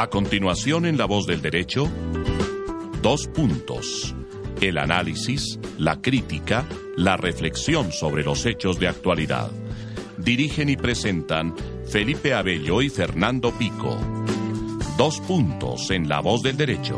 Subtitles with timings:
[0.00, 1.86] A continuación en La Voz del Derecho,
[3.02, 4.14] dos puntos.
[4.62, 9.50] El análisis, la crítica, la reflexión sobre los hechos de actualidad.
[10.16, 11.54] Dirigen y presentan
[11.86, 13.98] Felipe Abello y Fernando Pico.
[14.96, 16.96] Dos puntos en La Voz del Derecho.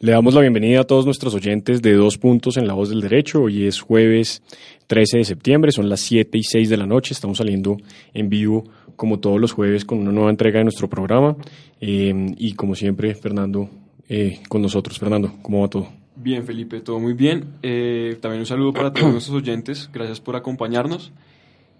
[0.00, 3.02] Le damos la bienvenida a todos nuestros oyentes de Dos Puntos en la Voz del
[3.02, 3.42] Derecho.
[3.42, 4.42] Hoy es jueves
[4.90, 7.14] 13 de septiembre, son las 7 y 6 de la noche.
[7.14, 7.76] Estamos saliendo
[8.12, 8.64] en vivo,
[8.96, 11.36] como todos los jueves, con una nueva entrega de nuestro programa.
[11.80, 13.70] Eh, y como siempre, Fernando,
[14.08, 14.98] eh, con nosotros.
[14.98, 15.88] Fernando, ¿cómo va todo?
[16.16, 17.44] Bien, Felipe, todo muy bien.
[17.62, 19.88] Eh, también un saludo para todos nuestros oyentes.
[19.92, 21.12] Gracias por acompañarnos.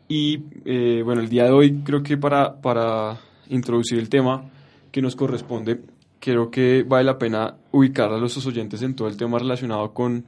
[0.07, 3.19] Y eh, bueno, el día de hoy creo que para, para
[3.49, 4.49] introducir el tema
[4.93, 5.81] que nos corresponde,
[6.21, 10.27] creo que vale la pena ubicar a nuestros oyentes en todo el tema relacionado con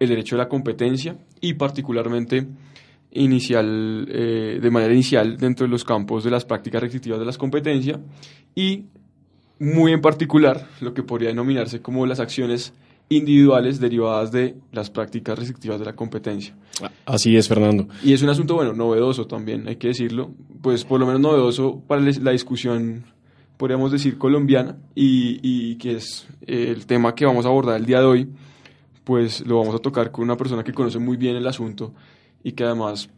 [0.00, 2.46] el derecho de la competencia y particularmente
[3.12, 7.38] inicial, eh, de manera inicial dentro de los campos de las prácticas restrictivas de las
[7.38, 7.98] competencias
[8.54, 8.84] y
[9.58, 12.72] muy en particular lo que podría denominarse como las acciones
[13.10, 16.54] individuales derivadas de las prácticas restrictivas de la competencia.
[17.04, 17.88] Así es, Fernando.
[18.04, 20.30] Y es un asunto, bueno, novedoso también, hay que decirlo,
[20.62, 23.04] pues por lo menos novedoso para la discusión
[23.60, 27.98] podríamos decir, colombiana y, y que es el tema que vamos a abordar el día
[28.00, 28.28] de hoy,
[29.10, 31.92] pues lo vamos a tocar con una persona que conoce muy bien el asunto
[32.44, 33.10] y que además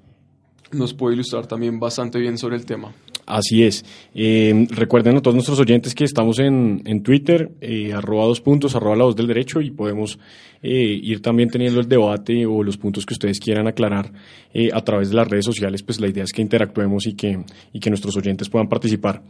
[0.70, 2.94] nos puede ilustrar también bastante bien sobre el tema.
[3.26, 3.84] Así es.
[4.14, 8.74] Eh, recuerden a todos nuestros oyentes que estamos en, en Twitter, eh, arroba dos puntos,
[8.74, 10.18] arroba la voz del derecho y podemos
[10.60, 14.12] eh, ir también teniendo el debate o los puntos que ustedes quieran aclarar
[14.52, 15.84] eh, a través de las redes sociales.
[15.84, 17.38] Pues la idea es que interactuemos y que,
[17.72, 19.22] y que nuestros oyentes puedan participar.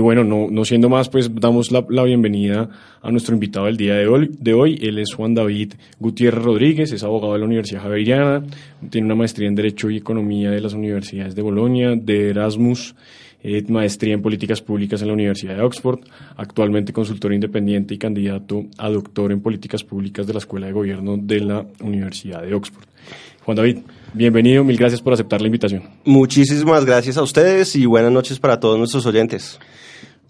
[0.00, 2.68] Bueno, no, no siendo más, pues damos la, la bienvenida
[3.02, 4.78] a nuestro invitado del día de hoy, de hoy.
[4.80, 8.42] Él es Juan David Gutiérrez Rodríguez, es abogado de la Universidad Javeriana,
[8.90, 12.94] tiene una maestría en Derecho y Economía de las universidades de Bolonia, de Erasmus
[13.42, 16.00] eh, maestría en políticas públicas en la Universidad de Oxford,
[16.36, 21.16] actualmente consultor independiente y candidato a doctor en políticas públicas de la Escuela de Gobierno
[21.16, 22.84] de la Universidad de Oxford.
[23.44, 23.78] Juan David,
[24.12, 25.82] bienvenido, mil gracias por aceptar la invitación.
[26.04, 29.58] Muchísimas gracias a ustedes y buenas noches para todos nuestros oyentes.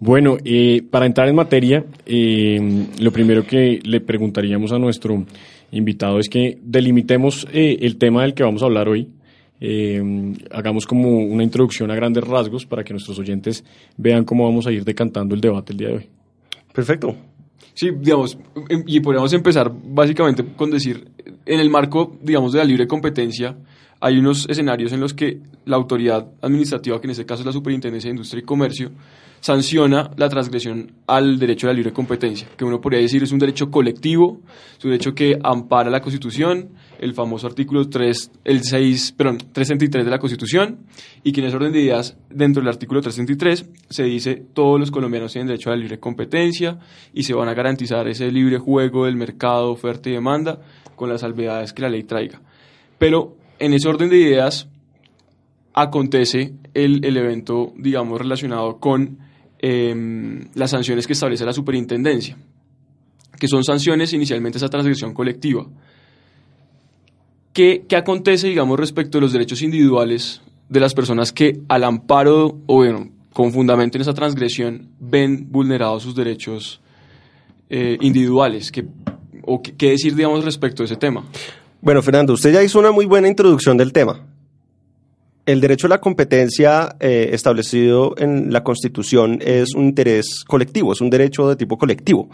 [0.01, 5.25] Bueno, eh, para entrar en materia, eh, lo primero que le preguntaríamos a nuestro
[5.73, 9.09] invitado es que delimitemos eh, el tema del que vamos a hablar hoy,
[9.61, 10.01] eh,
[10.51, 13.65] hagamos como una introducción a grandes rasgos para que nuestros oyentes
[13.97, 16.09] vean cómo vamos a ir decantando el debate el día de hoy.
[16.73, 17.17] Perfecto.
[17.75, 18.37] Sí, digamos,
[18.87, 21.09] y podríamos empezar básicamente con decir,
[21.47, 23.57] en el marco, digamos, de la libre competencia,
[24.01, 27.53] hay unos escenarios en los que la autoridad administrativa, que en este caso es la
[27.53, 28.91] Superintendencia de Industria y Comercio,
[29.41, 33.39] sanciona la transgresión al derecho a la libre competencia, que uno podría decir es un
[33.39, 34.41] derecho colectivo,
[34.77, 40.05] es un derecho que ampara la Constitución, el famoso artículo 3, el 6, perdón, 333
[40.05, 40.79] de la Constitución,
[41.23, 44.91] y que en ese orden de ideas, dentro del artículo 333, se dice todos los
[44.91, 46.79] colombianos tienen derecho a la libre competencia
[47.13, 50.61] y se van a garantizar ese libre juego del mercado, oferta y demanda
[50.97, 52.41] con las salvedades que la ley traiga.
[52.99, 54.69] Pero en ese orden de ideas
[55.75, 59.19] acontece el, el evento, digamos, relacionado con
[59.61, 62.37] eh, las sanciones que establece la superintendencia,
[63.39, 65.67] que son sanciones inicialmente esa transgresión colectiva.
[67.53, 72.59] ¿Qué, ¿Qué, acontece, digamos, respecto de los derechos individuales de las personas que al amparo
[72.67, 76.81] o, bueno, con fundamento en esa transgresión ven vulnerados sus derechos
[77.69, 78.71] eh, individuales?
[78.71, 78.87] ¿Qué,
[79.43, 81.25] ¿O qué, qué decir, digamos, respecto de ese tema?
[81.81, 84.27] Bueno, Fernando, usted ya hizo una muy buena introducción del tema.
[85.47, 91.01] El derecho a la competencia eh, establecido en la Constitución es un interés colectivo, es
[91.01, 92.31] un derecho de tipo colectivo.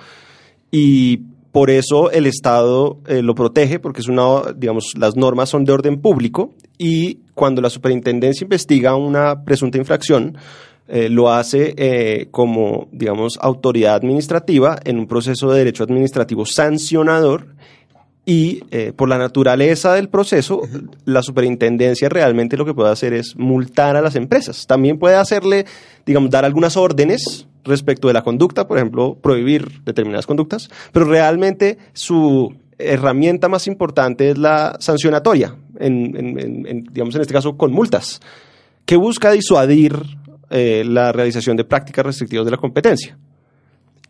[0.70, 1.18] Y
[1.52, 5.72] por eso el Estado eh, lo protege, porque es una, digamos, las normas son de
[5.72, 10.38] orden público y cuando la superintendencia investiga una presunta infracción,
[10.88, 17.54] eh, lo hace como, digamos, autoridad administrativa en un proceso de derecho administrativo sancionador
[18.26, 20.62] y eh, por la naturaleza del proceso,
[21.04, 24.66] la superintendencia realmente lo que puede hacer es multar a las empresas.
[24.66, 25.66] También puede hacerle,
[26.06, 31.78] digamos, dar algunas órdenes respecto de la conducta, por ejemplo, prohibir determinadas conductas, pero realmente
[31.92, 38.20] su herramienta más importante es la sancionatoria, en, digamos en este caso con multas,
[38.84, 39.98] que busca disuadir
[40.50, 43.18] eh, la realización de prácticas restrictivas de la competencia.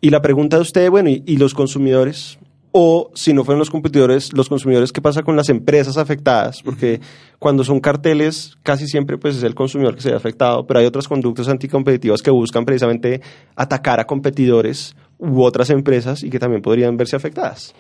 [0.01, 2.39] Y la pregunta de usted, bueno, ¿y, los consumidores?
[2.77, 6.61] O si no fueron los competidores, los consumidores, ¿qué pasa con las empresas afectadas?
[6.61, 7.01] Porque
[7.39, 10.87] cuando son carteles, casi siempre pues, es el consumidor que se ve afectado, pero hay
[10.87, 13.21] otras conductas anticompetitivas que buscan precisamente
[13.55, 17.77] atacar a competidores u otras empresas y que también podrían verse afectadas.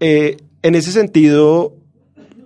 [0.00, 1.76] Eh, en ese sentido,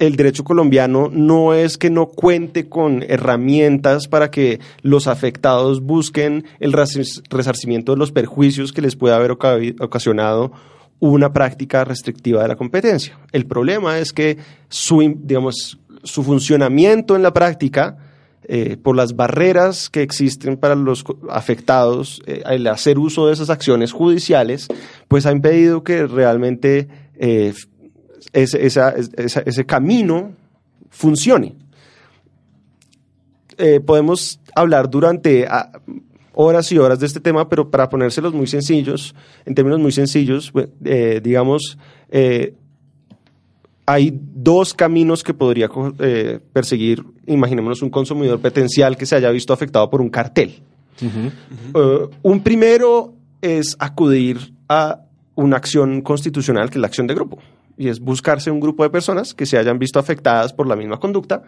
[0.01, 6.45] el derecho colombiano no es que no cuente con herramientas para que los afectados busquen
[6.61, 10.53] el resarcimiento de los perjuicios que les puede haber ocasionado
[11.03, 13.19] una práctica restrictiva de la competencia.
[13.33, 14.39] El problema es que
[14.69, 17.99] su, digamos, su funcionamiento en la práctica,
[18.45, 23.51] eh, por las barreras que existen para los afectados, eh, el hacer uso de esas
[23.51, 24.69] acciones judiciales,
[25.09, 27.53] pues ha impedido que realmente eh,
[28.33, 30.33] ese, ese camino
[30.89, 31.57] funcione.
[33.59, 35.73] Eh, podemos hablar durante ah,
[36.35, 39.15] horas y horas de este tema, pero para ponérselos muy sencillos,
[39.45, 40.53] en términos muy sencillos,
[40.85, 41.79] eh, digamos,
[43.87, 45.69] hay dos caminos que podría
[46.53, 50.63] perseguir, imaginémonos un consumidor potencial que se haya visto afectado por un cartel.
[52.23, 55.03] un primero es acudir a
[55.35, 57.39] una acción constitucional que es la acción de grupo.
[57.77, 60.99] Y es buscarse un grupo de personas que se hayan visto afectadas por la misma
[60.99, 61.43] conducta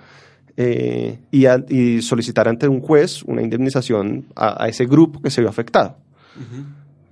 [0.56, 5.96] eh, y, solicitar ante un juez una indemnización a, ese grupo que se vio afectado.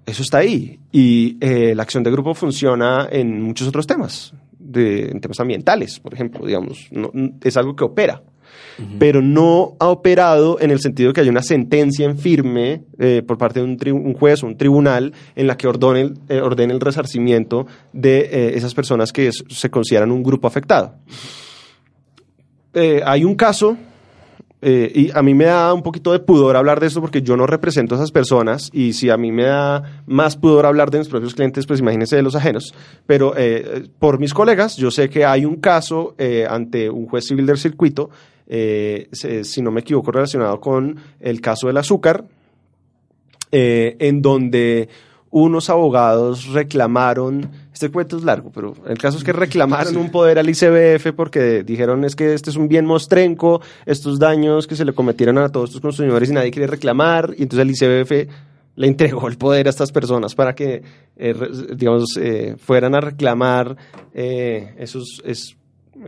[0.07, 0.79] Eso está ahí.
[0.91, 6.01] Y eh, la acción de grupo funciona en muchos otros temas, de, en temas ambientales,
[6.01, 6.89] por ejemplo, digamos.
[7.43, 8.23] es algo que opera
[8.99, 13.23] pero no ha operado en el sentido de que haya una sentencia en firme eh,
[13.27, 16.81] por parte de un, juez o un tribunal en la que ordene, eh, ordene el
[16.81, 20.95] resarcimiento de eh, esas personas que se consideran un grupo afectado.
[22.75, 23.77] Hay un caso
[24.63, 27.47] y a mí me da un poquito de pudor hablar de esto porque yo no
[27.47, 31.09] represento a esas personas y si a mí me da más pudor hablar de mis
[31.09, 32.73] propios clientes, pues imagínense de los ajenos.
[33.07, 33.35] Pero
[33.99, 36.15] por mis colegas, yo sé que hay un caso
[36.49, 38.11] ante un juez civil del circuito
[38.55, 39.09] eh,
[39.45, 42.25] si no me equivoco, relacionado con el caso del azúcar,
[43.51, 44.91] eh, en donde
[45.33, 50.39] unos abogados reclamaron, este cuento es largo, pero el caso es que reclamaron un poder
[50.39, 54.85] al ICBF porque dijeron es que este es un bien mostrenco, estos daños que se
[54.85, 58.31] le cometieron a todos estos consumidores y nadie quiere reclamar, y entonces el ICBF
[58.77, 60.83] le entregó el poder a estas personas para que,
[61.17, 61.35] eh,
[61.75, 62.19] digamos,
[62.59, 63.77] fueran a reclamar
[64.13, 65.23] esos,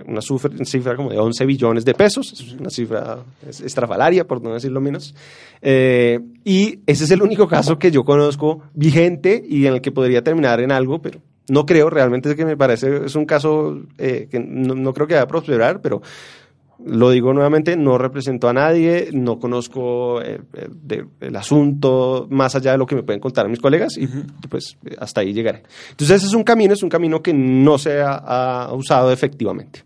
[0.06, 4.80] una cifra como de 11 billones de pesos, es una cifra estrafalaria, por no decirlo
[4.80, 5.14] menos.
[5.60, 9.92] Eh, y ese es el único caso que yo conozco vigente y en el que
[9.92, 14.28] podría terminar en algo, pero no creo, realmente que me parece, es un caso eh,
[14.30, 16.00] que no, no, creo que vaya a prosperar, pero
[16.84, 20.40] lo digo nuevamente, no represento a nadie, no conozco eh,
[20.88, 24.06] eh, el asunto más allá de lo que me pueden contar mis colegas y
[24.48, 25.62] pues hasta ahí llegaré.
[25.90, 29.84] Entonces ese es un camino, es un camino que no se ha, usado efectivamente.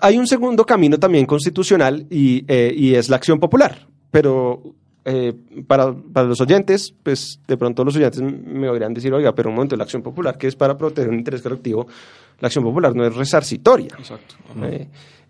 [0.00, 4.74] Hay un segundo camino también constitucional y, eh, es la acción popular, pero
[5.66, 5.94] para,
[6.24, 9.84] los oyentes, pues de pronto los oyentes me oirán decir, oiga, pero un momento, la
[9.84, 11.86] acción popular, que es para proteger un interés colectivo,
[12.40, 13.90] la acción popular no es resarcitoria.
[13.98, 14.36] Exacto.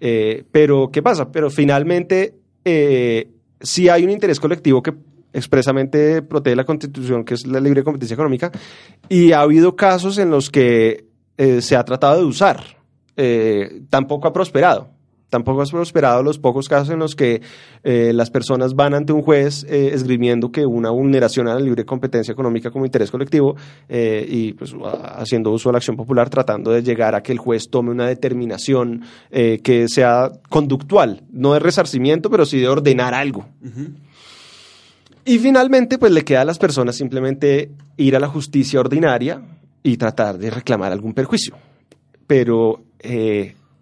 [0.01, 1.31] Eh, pero, ¿qué pasa?
[1.31, 3.29] Pero finalmente, eh,
[3.61, 4.95] si hay un interés colectivo que
[5.33, 8.51] expresamente protege la Constitución, que es la libre competencia económica,
[9.09, 11.07] y ha habido casos en los que
[11.37, 12.79] eh, se ha tratado de usar,
[13.91, 14.91] tampoco ha prosperado
[15.29, 17.43] tampoco has prosperado los pocos casos en los que
[17.85, 21.85] eh, las personas van ante un juez eh, esgrimiendo que una vulneración a la libre
[21.85, 23.57] competencia económica como interés colectivo
[23.89, 24.75] eh, y pues
[25.17, 28.07] haciendo uso de la acción popular tratando de llegar a que el juez tome una
[28.07, 33.47] determinación que sea conductual, no de resarcimiento, pero sí de ordenar algo.
[35.25, 39.43] Y finalmente, pues le queda a las personas simplemente ir a la justicia ordinaria
[39.83, 41.57] y tratar de reclamar algún perjuicio.
[42.27, 42.83] Pero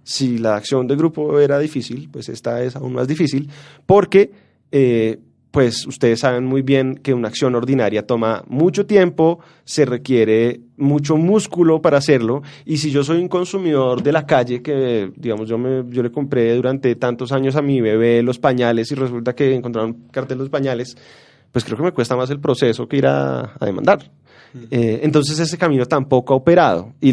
[0.07, 3.51] si la acción de grupo era difícil, pues esta es aún más difícil,
[3.87, 4.31] porque
[4.71, 5.19] eh,
[5.51, 11.17] pues ustedes saben muy bien que una acción ordinaria toma mucho tiempo, se requiere mucho
[11.17, 15.59] músculo para hacerlo, y si yo soy un consumidor de la calle, que digamos yo,
[15.59, 19.57] me, yo le compré durante tantos años a mi bebé los pañales y resulta que
[19.57, 20.97] encontraron cartel los pañales,
[21.51, 24.09] pues creo que me cuesta más el proceso que ir a demandar.
[24.71, 26.93] Eh, entonces ese camino tampoco ha operado.
[27.01, 27.13] Y,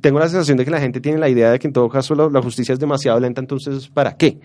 [0.00, 2.14] tengo la sensación de que la gente tiene la idea de que en todo caso
[2.14, 4.38] la, justicia es demasiado lenta, entonces ¿para qué?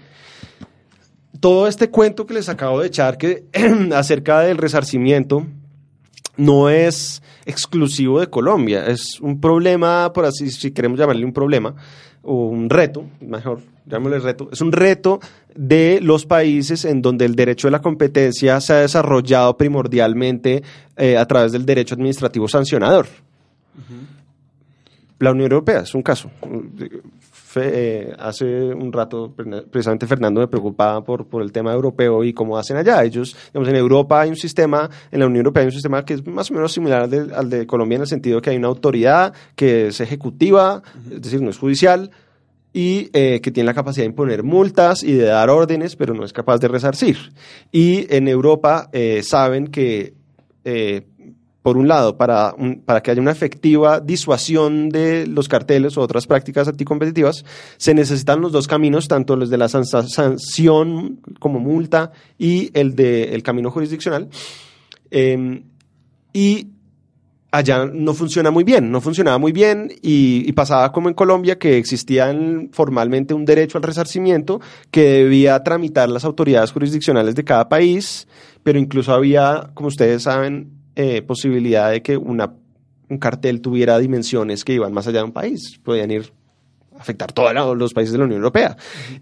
[1.39, 3.45] Todo este cuento que les acabo de echar que,
[3.95, 5.45] acerca del resarcimiento
[6.37, 11.75] no es exclusivo de Colombia, es un problema, por así, si queremos llamarle un problema,
[12.23, 15.19] o un reto, mejor llamémosle reto, es un reto
[15.55, 20.63] de los países en donde el derecho de la competencia se ha desarrollado primordialmente
[20.97, 23.07] eh, a través del derecho administrativo sancionador.
[25.19, 26.29] La Unión Europea es un caso.
[27.57, 29.33] Eh, hace un rato,
[29.71, 33.01] precisamente Fernando me preocupaba por, por el tema europeo y cómo hacen allá.
[33.03, 36.15] Ellos, digamos, en Europa hay un sistema, en la Unión Europea hay un sistema que
[36.15, 38.57] es más o menos similar al de, al de Colombia en el sentido que hay
[38.57, 42.11] una autoridad que es ejecutiva, es decir, no es judicial,
[42.75, 46.25] y eh, que tiene la capacidad de imponer multas y de dar órdenes, pero no
[46.25, 47.31] es capaz de resarcir.
[47.71, 50.13] Y en Europa eh, saben que
[51.61, 52.53] por un lado, para,
[52.85, 57.45] para que haya una efectiva disuasión de los carteles o otras prácticas anticompetitivas,
[57.77, 63.29] se necesitan los dos caminos, tanto los de la sanción como multa y el del
[63.29, 64.29] el camino jurisdiccional.
[65.09, 65.63] Em,
[66.33, 66.67] y
[67.55, 71.77] allá no funciona muy bien, no funcionaba muy bien y, pasaba como en Colombia que
[71.77, 72.33] existía
[72.71, 78.27] formalmente un derecho al resarcimiento que debía tramitar las autoridades jurisdiccionales de cada país,
[78.63, 82.53] pero incluso había, como ustedes saben, eh, posibilidad de que una,
[83.09, 86.31] un cartel tuviera dimensiones que iban más allá de un país, podían ir
[86.99, 88.77] afectar todos los países de la Unión Europea.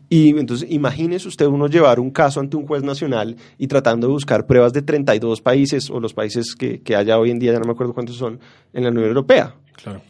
[0.10, 4.14] Y entonces imagínese usted uno llevar un caso ante un juez nacional y tratando de
[4.14, 7.60] buscar pruebas de 32 países o los países que, que haya hoy en día, ya
[7.60, 8.40] no me acuerdo cuántos son,
[8.74, 9.56] en la Unión Europea.
[9.82, 10.02] Claro.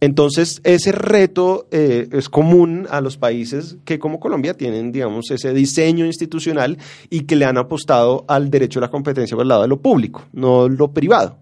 [0.00, 5.52] Entonces, ese reto eh, es común a los países que como Colombia tienen, digamos, ese
[5.52, 6.78] diseño institucional
[7.10, 9.80] y que le han apostado al derecho a la competencia por el lado de lo
[9.80, 11.36] público, no lo privado.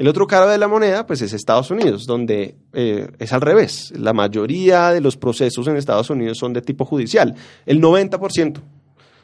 [0.00, 3.92] El otro cara de la moneda, pues es Estados Unidos, donde eh, es al revés.
[3.94, 7.34] La mayoría de los procesos en Estados Unidos son de tipo judicial.
[7.66, 8.62] El 90%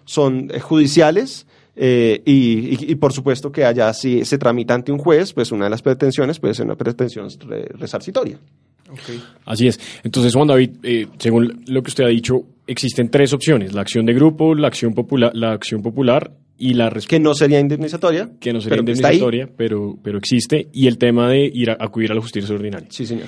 [0.04, 5.32] son eh, judiciales eh, y, por supuesto que allá si se tramita ante un juez,
[5.32, 7.28] pues una de las pretensiones puede ser una pretensión
[7.70, 8.38] resarcitoria.
[9.44, 9.80] Así es.
[10.02, 14.06] Entonces, Juan David, eh, según lo que usted ha dicho, existen tres opciones: la acción
[14.06, 18.52] de grupo, la acción popular, la acción popular y la que no sería indemnizatoria, que
[18.52, 22.20] no sería indemnizatoria, pero pero existe y el tema de ir a acudir a la
[22.20, 22.88] justicia ordinaria.
[22.90, 23.26] Sí, señor.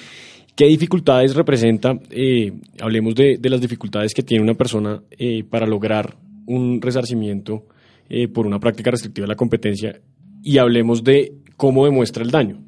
[0.55, 1.99] ¿Qué dificultades representa?
[2.11, 5.01] Eh, hablemos de, de, las dificultades que tiene una persona
[5.49, 7.67] para lograr un resarcimiento
[8.09, 10.01] eh, por una práctica restrictiva de la competencia
[10.43, 12.65] y hablemos de cómo demuestra el daño.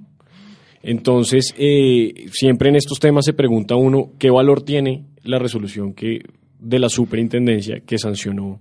[0.83, 6.21] Entonces, eh, siempre en estos temas se pregunta uno qué valor tiene la resolución que,
[6.59, 8.61] de la superintendencia que sancionó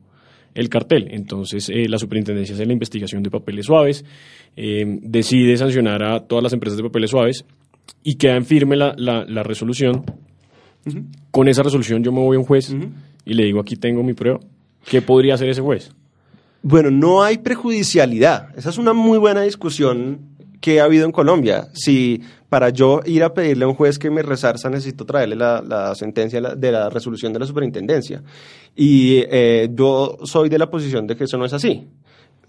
[0.54, 1.08] el cartel.
[1.12, 4.04] Entonces, eh, la superintendencia hace la investigación de papeles suaves,
[4.56, 7.46] decide sancionar a todas las empresas de papeles suaves
[8.04, 10.04] y queda en firme la, la, resolución.
[11.32, 12.76] Con esa resolución yo me voy a un juez
[13.26, 14.40] y le digo, aquí tengo mi prueba.
[14.86, 15.92] ¿Qué podría hacer ese juez?
[16.62, 18.50] Bueno, no hay prejudicialidad.
[18.58, 20.20] Esa es una muy buena discusión
[20.60, 21.70] que ha habido en Colombia.
[21.74, 25.94] Si para yo ir a pedirle a un juez que me resarza necesito traerle la,
[25.96, 28.24] sentencia de la resolución de la superintendencia.
[28.76, 31.88] Y eh, yo soy de la posición de que eso no es así.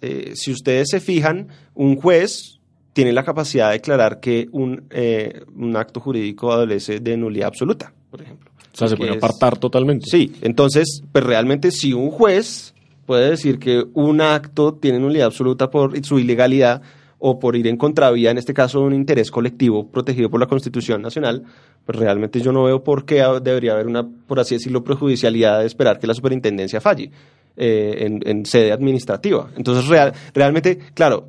[0.00, 2.60] Eh, si ustedes se fijan, un juez
[2.94, 7.92] tiene la capacidad de declarar que un, eh, un acto jurídico adolece de nulidad absoluta,
[8.10, 8.50] por ejemplo.
[8.72, 10.06] O sea, se puede apartar totalmente.
[10.08, 12.74] Sí, entonces, pues realmente si un juez
[13.04, 16.80] puede decir que un acto tiene nulidad absoluta por su ilegalidad
[17.20, 21.02] o por ir en contravía, en este caso, un interés colectivo protegido por la Constitución
[21.02, 21.44] Nacional,
[21.84, 25.66] pues realmente yo no veo por qué debería haber una, por así decirlo, prejudicialidad de
[25.66, 27.10] esperar que la superintendencia falle
[27.56, 29.50] eh, en, sede administrativa.
[29.56, 31.28] Entonces, real, realmente, claro,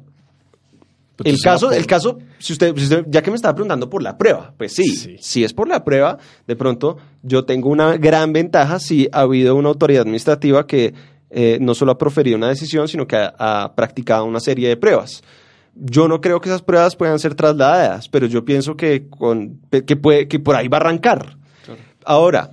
[1.24, 2.74] el caso, el caso si usted,
[3.08, 5.84] ya que me estaba preguntando por la prueba, pues sí, sí, si es por la
[5.84, 6.18] prueba,
[6.48, 10.94] de pronto yo tengo una gran ventaja si ha habido una autoridad administrativa que
[11.30, 15.24] eh, no solo ha proferido una decisión, sino que ha, practicado una serie de pruebas.
[15.76, 19.96] Yo no creo que esas pruebas puedan ser trasladadas, pero yo pienso que, con, que,
[19.96, 21.38] puede, que por ahí va a arrancar.
[22.04, 22.52] Ahora,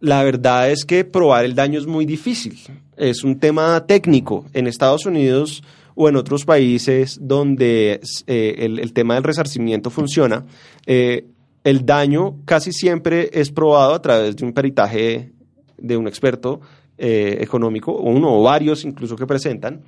[0.00, 2.58] la verdad es que probar el daño es muy difícil.
[2.96, 4.44] Es un tema técnico.
[4.52, 5.62] En Estados Unidos
[5.94, 10.44] o en otros países donde eh, el, tema del resarcimiento funciona,
[10.86, 11.26] eh,
[11.64, 15.32] el daño casi siempre es probado a través de un peritaje
[15.78, 16.60] de un experto
[16.98, 19.82] eh, económico, uno o varios incluso que presentan,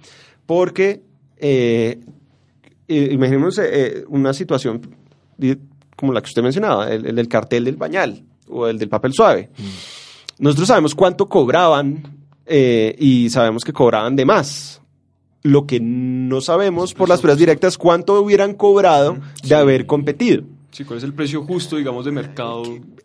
[0.46, 1.02] porque
[2.88, 4.80] eh, imaginemos eh, una situación
[5.94, 9.50] como la que usted mencionaba, el, del cartel del bañal o el del papel suave.
[9.56, 10.42] Mm.
[10.42, 12.16] Nosotros sabemos cuánto cobraban
[12.50, 14.80] y sabemos que cobraban de más.
[15.42, 20.44] Lo que no sabemos por las pruebas directas cuánto hubieran cobrado de haber competido.
[20.70, 22.62] Sí, cuál es el precio justo, digamos, de mercado.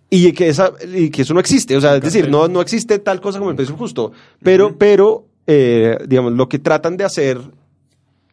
[0.10, 3.00] Y que, esa, y que eso no existe, o sea, es decir, no, no existe
[3.00, 4.12] tal cosa como el precio justo,
[4.44, 7.40] pero, pero eh, digamos, lo que tratan de hacer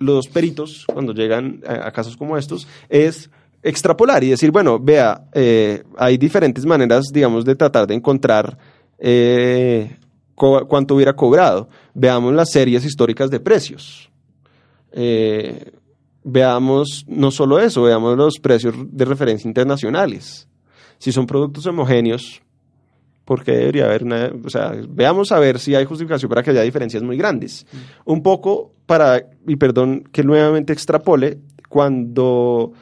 [0.00, 3.30] los peritos, cuando llegan a, casos como estos, es
[3.62, 8.57] extrapolar y decir, bueno, vea, eh, hay diferentes maneras, digamos, de tratar de encontrar
[8.99, 9.97] eh,
[10.35, 11.69] cuánto hubiera cobrado.
[11.92, 14.11] Veamos las series históricas de precios.
[14.92, 15.71] Eh,
[16.25, 20.49] veamos no solo eso, veamos los precios de referencia internacionales.
[20.99, 22.40] Si son productos homogéneos,
[23.30, 26.50] ¿por qué debería haber una, o sea, veamos a ver si hay justificación para que
[26.50, 27.64] haya diferencias muy grandes.
[28.04, 32.72] Un poco para, y perdón que nuevamente extrapole, cuando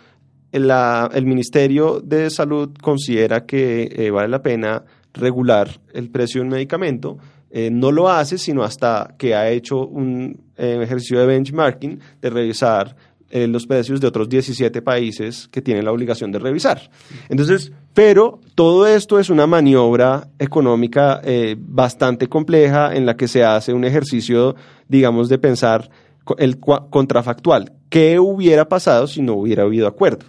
[0.52, 6.47] la- el Ministerio de Salud considera que eh, vale la pena regular el precio de
[6.47, 7.19] un medicamento,
[7.50, 12.31] eh, no lo hace sino hasta que ha hecho un eh, ejercicio de benchmarking de
[12.31, 12.97] revisar
[13.30, 16.90] eh, los precios de otros 17 países que tienen la obligación de revisar.
[17.28, 23.44] Entonces, pero todo esto es una maniobra económica eh, bastante compleja en la que se
[23.44, 24.56] hace un ejercicio,
[24.88, 25.90] digamos, de pensar
[26.38, 27.73] el contrafactual.
[27.88, 30.26] ¿Qué hubiera pasado si no hubiera habido acuerdo?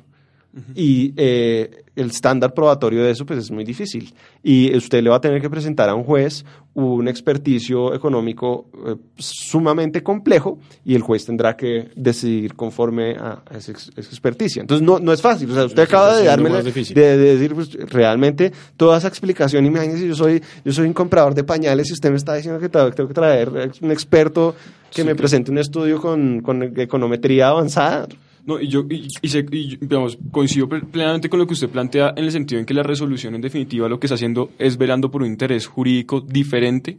[0.74, 4.12] Y eh, el estándar probatorio de eso pues es muy difícil.
[4.44, 8.96] Y usted le va a tener que presentar a un juez un experticio económico eh,
[9.18, 14.62] sumamente complejo y el juez tendrá que decidir conforme a a esa, ex- esa experticia.
[14.62, 15.52] Entonces no, no es fácil.
[15.52, 16.50] O sea, usted acaba de darme
[16.96, 19.66] de, de decir pues, realmente toda esa explicación.
[19.66, 22.70] Imagínese, yo soy, yo soy un comprador de pañales y usted me está diciendo que
[22.70, 23.50] tengo que traer
[23.82, 24.56] un experto
[24.92, 28.08] que me presente un estudio con, con econometría avanzada.
[28.46, 32.14] No, y yo y, y y, digamos, coincido ple- plenamente con lo que usted plantea
[32.16, 35.12] en el sentido en que la resolución en definitiva lo que está haciendo es velando
[35.12, 36.98] por un interés jurídico diferente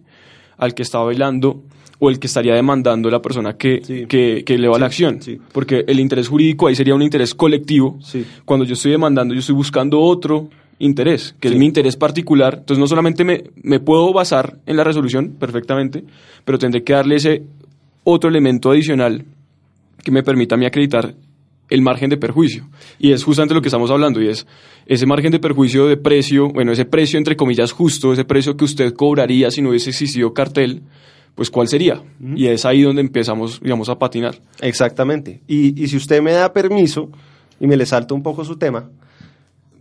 [0.58, 1.62] al que está velando
[1.98, 4.06] o el que estaría demandando la persona que, Sí.
[4.06, 5.20] que, que eleva la acción.
[5.20, 5.38] sí.
[5.52, 7.98] Porque el interés jurídico ahí sería un interés colectivo.
[8.44, 12.54] Cuando yo estoy demandando, yo estoy buscando otro interés, que es mi interés particular.
[12.60, 16.04] Entonces no solamente me, me puedo basar en la resolución perfectamente,
[16.44, 17.42] pero tendré que darle ese
[18.04, 19.24] otro elemento adicional
[20.02, 21.14] que me permita a mí acreditar
[21.70, 22.68] el margen de perjuicio.
[22.98, 24.46] Y es justamente lo que estamos hablando, y es
[24.86, 28.64] ese margen de perjuicio de precio, bueno, ese precio entre comillas justo, ese precio que
[28.64, 30.82] usted cobraría si no hubiese existido cartel,
[31.34, 32.02] pues cuál sería.
[32.34, 34.40] Y es ahí donde empezamos, digamos, a patinar.
[34.60, 35.40] Exactamente.
[35.46, 37.08] Y, y si usted me da permiso
[37.58, 38.90] y me le salta un poco su tema,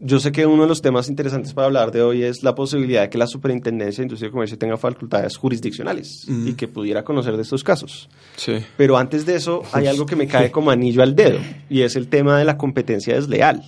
[0.02, 3.02] yo sé que uno de los temas interesantes para hablar de hoy es la posibilidad
[3.02, 7.36] de que la Superintendencia de Industria y Comercio tenga facultades jurisdiccionales y que pudiera conocer
[7.36, 8.10] de estos casos.
[8.36, 8.64] Sí.
[8.78, 11.96] Pero antes de eso hay algo que me cae como anillo al dedo y es
[11.96, 13.64] el tema de la competencia desleal.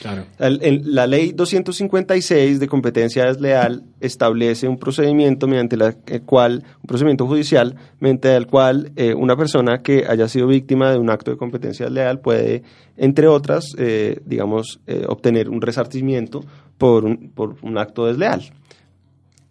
[0.00, 0.26] Claro.
[0.38, 6.62] El- el- la ley 256 de competencia desleal establece un procedimiento mediante la el cual,
[6.80, 11.10] un procedimiento judicial, mediante el cual eh, una persona que haya sido víctima de un
[11.10, 12.62] acto de competencia desleal puede,
[12.96, 16.44] entre otras, eh, digamos, eh, obtener un resarcimiento
[16.78, 18.42] por un, por un acto desleal.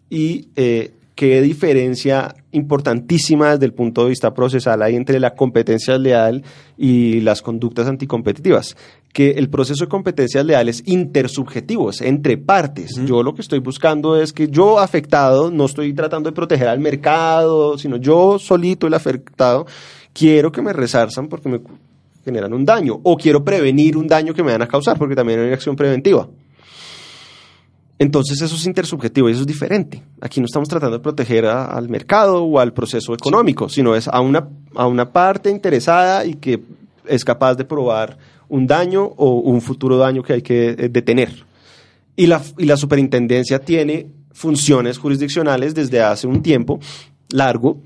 [0.08, 5.98] Y eh, qué diferencia importantísima desde el punto de vista procesal hay entre la competencia
[5.98, 6.42] leal
[6.76, 8.76] y las conductas anticompetitivas.
[9.12, 12.92] Que el proceso de competencias leales es intersubjetivo, es entre partes.
[13.06, 16.78] Yo lo que estoy buscando es que yo afectado, no estoy tratando de proteger al
[16.78, 19.66] mercado, sino yo solito el afectado,
[20.12, 21.60] quiero que me resarzan porque me
[22.24, 25.40] generan un daño o quiero prevenir un daño que me van a causar porque también
[25.40, 26.28] hay una acción preventiva.
[28.00, 30.02] Entonces eso es intersubjetivo y eso es diferente.
[30.22, 34.08] Aquí no estamos tratando de proteger a- al mercado o al proceso económico, sino es
[34.08, 36.60] a una, a una parte interesada y que
[37.06, 38.16] es capaz de probar
[38.48, 41.44] un daño o un futuro daño que hay que eh, detener.
[42.16, 46.80] Y la, y la superintendencia tiene funciones jurisdiccionales desde hace un tiempo
[47.28, 47.82] largo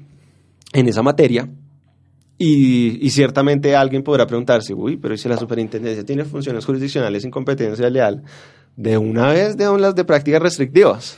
[0.73, 1.49] en esa materia.
[2.39, 7.23] Y, y ciertamente alguien podrá preguntarse, uy, pero ¿y si la superintendencia tiene funciones jurisdiccionales
[7.23, 8.23] sin competencia leal,
[8.77, 11.17] de una vez de las de prácticas restrictivas.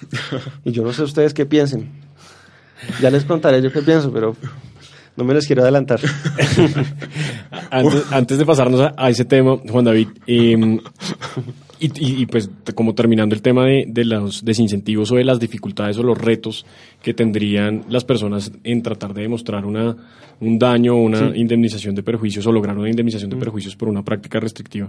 [0.65, 1.89] y yo no sé ustedes qué piensen.
[3.01, 4.37] Ya les contaré yo qué pienso, pero
[5.17, 5.99] no me les quiero adelantar.
[7.71, 10.79] Antes, antes de pasarnos a, a ese tema, Juan David, eh,
[11.79, 15.39] y, y- y, pues como terminando el tema de, de los desincentivos o de las
[15.39, 16.65] dificultades o los retos
[17.03, 19.95] que tendrían las personas en tratar de demostrar una,
[20.41, 24.03] un daño o una indemnización de perjuicios o lograr una indemnización de perjuicios por una
[24.03, 24.89] práctica restrictiva.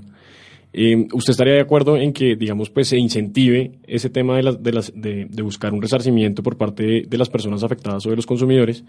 [0.74, 4.72] Eh, ¿Usted estaría de acuerdo en que, digamos, pues se incentive ese tema de, de,
[4.72, 8.16] las, de, de buscar un resarcimiento por parte de, de las personas afectadas o de
[8.16, 8.84] los consumidores?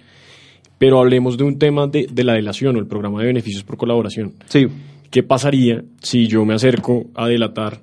[0.79, 3.77] Pero hablemos de un tema de, de la delación o el programa de beneficios por
[3.77, 4.35] colaboración.
[4.47, 4.67] Sí.
[5.11, 7.81] ¿Qué pasaría si yo me acerco a delatar,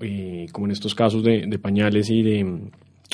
[0.00, 2.58] eh, como en estos casos de, pañales y de,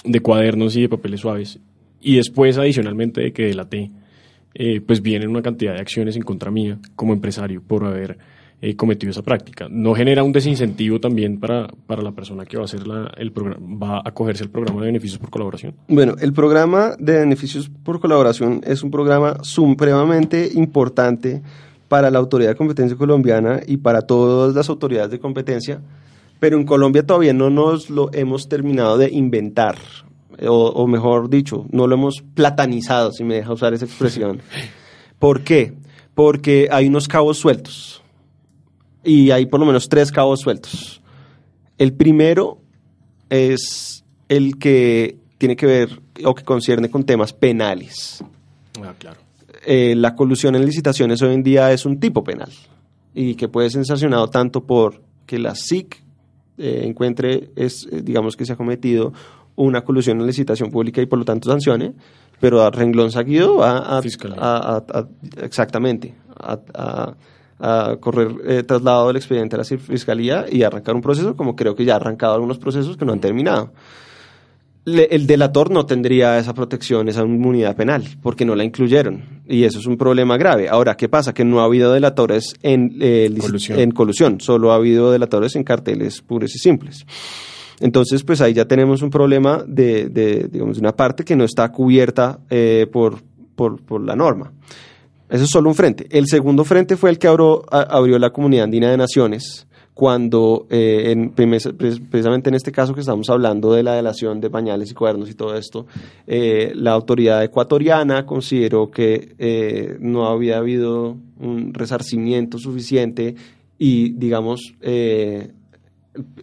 [0.05, 1.61] de cuadernos y de papeles suaves,
[2.01, 3.91] y después, adicionalmente de que delaté,
[4.55, 8.17] eh, pues vienen una cantidad de acciones en contra mía como empresario por haber
[8.63, 9.67] eh, cometido esa práctica.
[9.71, 13.31] ¿No genera un desincentivo también para, para la persona que va a hacer la, el
[13.31, 15.75] va a acogerse al programa de beneficios por colaboración?
[15.89, 21.43] Bueno, el programa de beneficios por colaboración es un programa supremamente importante
[21.89, 25.83] para la Autoridad de Competencia Colombiana y para todas las autoridades de competencia,
[26.41, 29.77] pero en Colombia todavía no nos lo hemos terminado de inventar,
[30.41, 34.41] o, o mejor dicho, no lo hemos platanizado, si me deja usar esa expresión.
[35.19, 35.75] ¿Por qué?
[36.15, 38.03] Porque hay unos cabos sueltos
[39.07, 41.01] y hay por lo menos tres cabos sueltos.
[41.79, 42.59] El primero
[43.31, 48.23] es el que tiene que ver o que concierne con temas penales.
[48.83, 49.21] Ah, claro.
[49.65, 52.51] Eh, la colusión en licitaciones hoy en día es un tipo penal
[53.15, 56.03] y que puede ser sancionado tanto por que la SIC
[56.59, 59.13] eh, encuentre, es, eh, digamos que se ha cometido
[59.57, 61.95] una colusión en licitación pública y por lo tanto sancione,
[62.41, 64.37] pero a renglón seguido va a, Fiscalía.
[64.39, 65.09] a- a- a-
[65.43, 67.15] exactamente a,
[67.59, 71.75] a- correr eh, traslado del expediente a la fiscalía y arrancar un proceso como creo
[71.75, 73.73] que ya ha arrancado algunos procesos que no han terminado.
[74.85, 79.43] Le- el delator no tendría esa protección, esa inmunidad penal, porque no la incluyeron.
[79.49, 80.69] Y eso es un problema grave.
[80.69, 81.35] Ahora, ¿qué pasa?
[81.35, 83.81] Que no ha habido delatores en, eh, Colusión.
[83.81, 87.05] en colusión, solo ha habido delatores en carteles puros y simples.
[87.81, 91.71] Entonces, pues ahí ya tenemos un problema de, de, digamos, una parte que no está
[91.73, 93.17] cubierta eh, por,
[93.57, 94.53] por, por la norma.
[95.29, 96.07] Eso es solo un frente.
[96.11, 101.13] El segundo frente fue el que abrió, abrió la Comunidad Andina de Naciones, cuando, eh,
[101.13, 105.31] en, precisamente en este caso que estamos hablando de la delación de pañales y cuadernos
[105.31, 105.87] y todo esto,
[106.27, 113.37] eh, la autoridad ecuatoriana consideró que eh, no había habido un resarcimiento suficiente
[113.79, 114.75] y, digamos,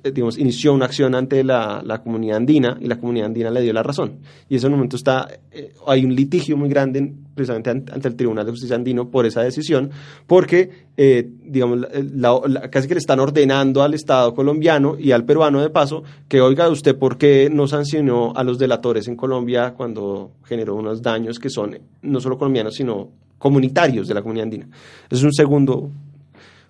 [0.03, 3.73] digamos, inició una acción ante la, la comunidad andina y la comunidad andina le dio
[3.73, 4.17] la razón.
[4.49, 8.15] Y en ese momento está, eh, hay un litigio muy grande en- precisamente ante, el
[8.15, 9.89] Tribunal de Justicia andino por esa decisión,
[10.27, 11.79] porque, eh, digamos,
[12.13, 16.03] la- la- casi que le están ordenando al Estado colombiano y al peruano de paso
[16.27, 21.01] que, oiga, usted, ¿por qué no sancionó a los delatores en Colombia cuando generó unos
[21.01, 23.09] daños que son no solo colombianos, sino
[23.39, 24.67] comunitarios de la comunidad andina?
[25.09, 25.89] Es un segundo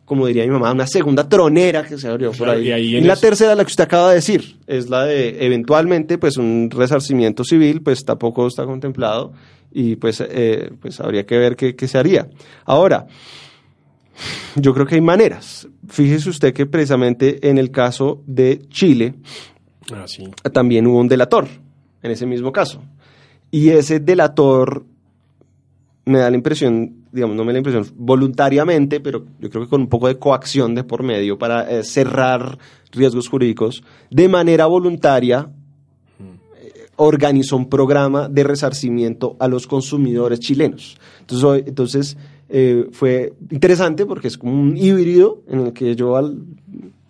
[0.05, 2.67] como diría mi mamá, una segunda tronera que se abrió por Claro, ahí.
[2.67, 6.17] y ahí Y, la tercera, la que usted acaba de decir, es la de eventualmente,
[6.17, 9.31] pues un resarcimiento civil, pues tampoco está contemplado
[9.71, 12.27] y pues, eh, pues habría que ver qué, qué se haría.
[12.65, 13.07] Ahora,
[14.55, 15.67] yo creo que hay maneras.
[15.87, 19.15] Fíjese usted que precisamente en el caso de Chile
[19.91, 20.29] Ah, sí.
[20.53, 21.47] también hubo un delator
[22.03, 22.83] en ese mismo caso.
[23.51, 24.83] Y ese delator
[26.05, 29.69] me da la impresión, digamos, no me da la impresión voluntariamente, pero yo creo que
[29.69, 32.57] con un poco de coacción de por medio para eh, cerrar
[32.91, 35.47] riesgos jurídicos, de manera voluntaria
[36.19, 40.97] eh, organizó un programa de resarcimiento a los consumidores chilenos.
[41.19, 42.17] Entonces, entonces
[42.49, 46.39] eh, fue interesante porque es como un híbrido en el que yo al,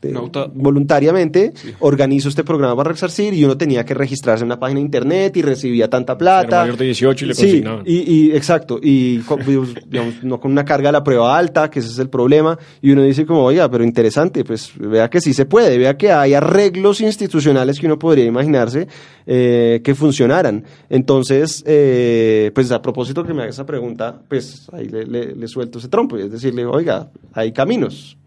[0.08, 0.14] de-
[0.54, 4.86] voluntariamente organizo este programa para resarcir y uno tenía que registrarse en una página de
[4.86, 6.48] internet y recibía tanta plata.
[6.48, 9.40] Era mayor de 18 y le Sí, y, y exacto, y con,
[9.90, 12.92] digamos, no con una carga de la prueba alta, que ese es el problema, y
[12.92, 16.34] uno dice como, oiga, pero interesante, pues vea que sí se puede, vea que hay
[16.34, 18.88] arreglos institucionales que uno podría imaginarse
[19.26, 20.64] eh, que funcionaran.
[20.90, 25.48] Entonces, eh, pues a propósito que me haga esa pregunta, pues ahí le, le- le
[25.48, 28.18] suelto ese trompo, y es decirle, oiga, hay caminos.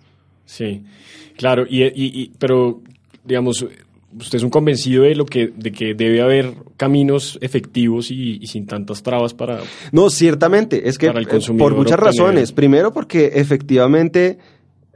[0.45, 0.85] Sí,
[1.37, 2.81] claro, y, y- y- pero
[3.25, 3.67] digamos,
[4.19, 8.47] usted es un convencido de lo que, de que debe haber caminos efectivos y, y
[8.47, 9.61] sin tantas trabas para
[9.93, 11.13] No, ciertamente, es que eh,
[11.59, 12.53] por muchas obtener- razones.
[12.53, 14.39] Primero porque efectivamente,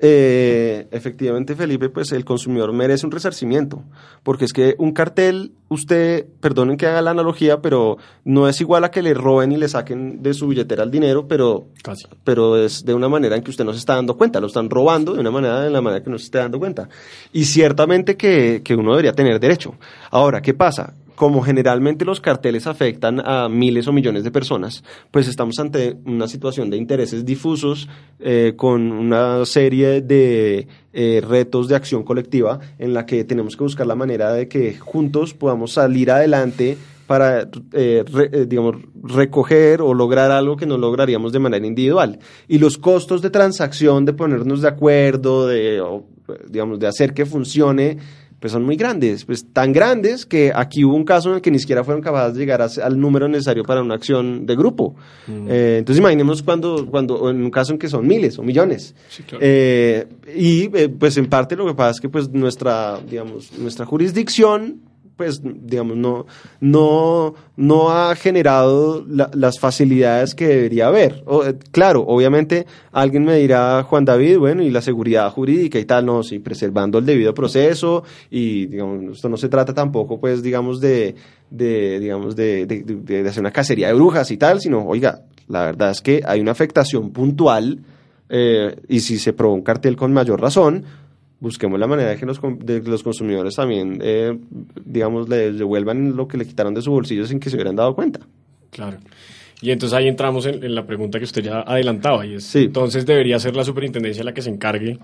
[0.02, 3.84] eh, efectivamente Felipe, pues el consumidor merece un resarcimiento,
[4.22, 8.84] porque es que un cartel, usted, perdonen que haga la analogía, pero no es igual
[8.84, 12.06] a que le roben y le saquen de su billetera el dinero, pero casi.
[12.24, 14.70] pero es de una manera en que usted no se está dando cuenta, lo están
[14.70, 16.88] robando de una manera de la manera que no se esté dando cuenta.
[17.32, 19.74] Y ciertamente que, que uno debería tener derecho.
[20.10, 20.94] Ahora, ¿qué pasa?
[21.20, 26.26] Como generalmente los carteles afectan a miles o millones de personas, pues estamos ante una
[26.26, 32.94] situación de intereses difusos eh, con una serie de eh, retos de acción colectiva en
[32.94, 38.02] la que tenemos que buscar la manera de que juntos podamos salir adelante para, eh,
[38.48, 42.18] digamos, recoger o lograr algo que no lograríamos de manera individual.
[42.48, 46.06] Y los costos de transacción, de ponernos de acuerdo, de, o,
[46.48, 47.98] digamos, de hacer que funcione,
[48.40, 51.50] pues son muy grandes, pues tan grandes que aquí hubo un caso en el que
[51.50, 54.96] ni siquiera fueron capaces de llegar a- al número necesario para una acción de grupo.
[55.48, 58.94] Eh, entonces imaginemos cuando, cuando, en un caso en que son miles o millones.
[59.10, 59.38] Sí, claro.
[59.46, 63.84] Eh, y eh, pues en parte lo que pasa es que pues nuestra, digamos, nuestra
[63.86, 64.80] jurisdicción
[65.20, 66.24] pues, digamos, no,
[66.60, 71.22] no, no ha generado la- las facilidades que debería haber.
[71.46, 76.06] Eh, claro, obviamente alguien me dirá, Juan David, bueno, y la seguridad jurídica y tal,
[76.06, 80.80] no, sí, preservando el debido proceso y, digamos, esto no se trata tampoco, pues, digamos,
[80.80, 81.14] de,
[81.50, 85.90] de digamos, de- de hacer una cacería de brujas y tal, sino, oiga, la verdad
[85.90, 87.80] es que hay una afectación puntual
[88.30, 90.84] eh, y si se probó un cartel con mayor razón,
[91.40, 94.38] busquemos la manera de que los, com- de que los consumidores también, eh,
[94.84, 97.94] digamos, le devuelvan lo que le quitaron de su bolsillo sin que se hubieran dado
[97.94, 98.20] cuenta.
[98.70, 98.98] Claro.
[99.62, 102.60] Y entonces ahí entramos en, en la pregunta que usted ya adelantaba, y es, Sí.
[102.64, 104.98] entonces debería ser la superintendencia la que se encargue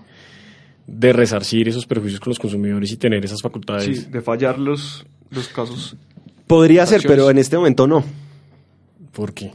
[0.87, 3.83] de resarcir esos perjuicios con los consumidores y tener esas facultades.
[3.85, 5.95] Sí, de fallar los, los casos.
[6.47, 8.03] Podría ser, pero en este momento no.
[9.11, 9.51] ¿Por qué?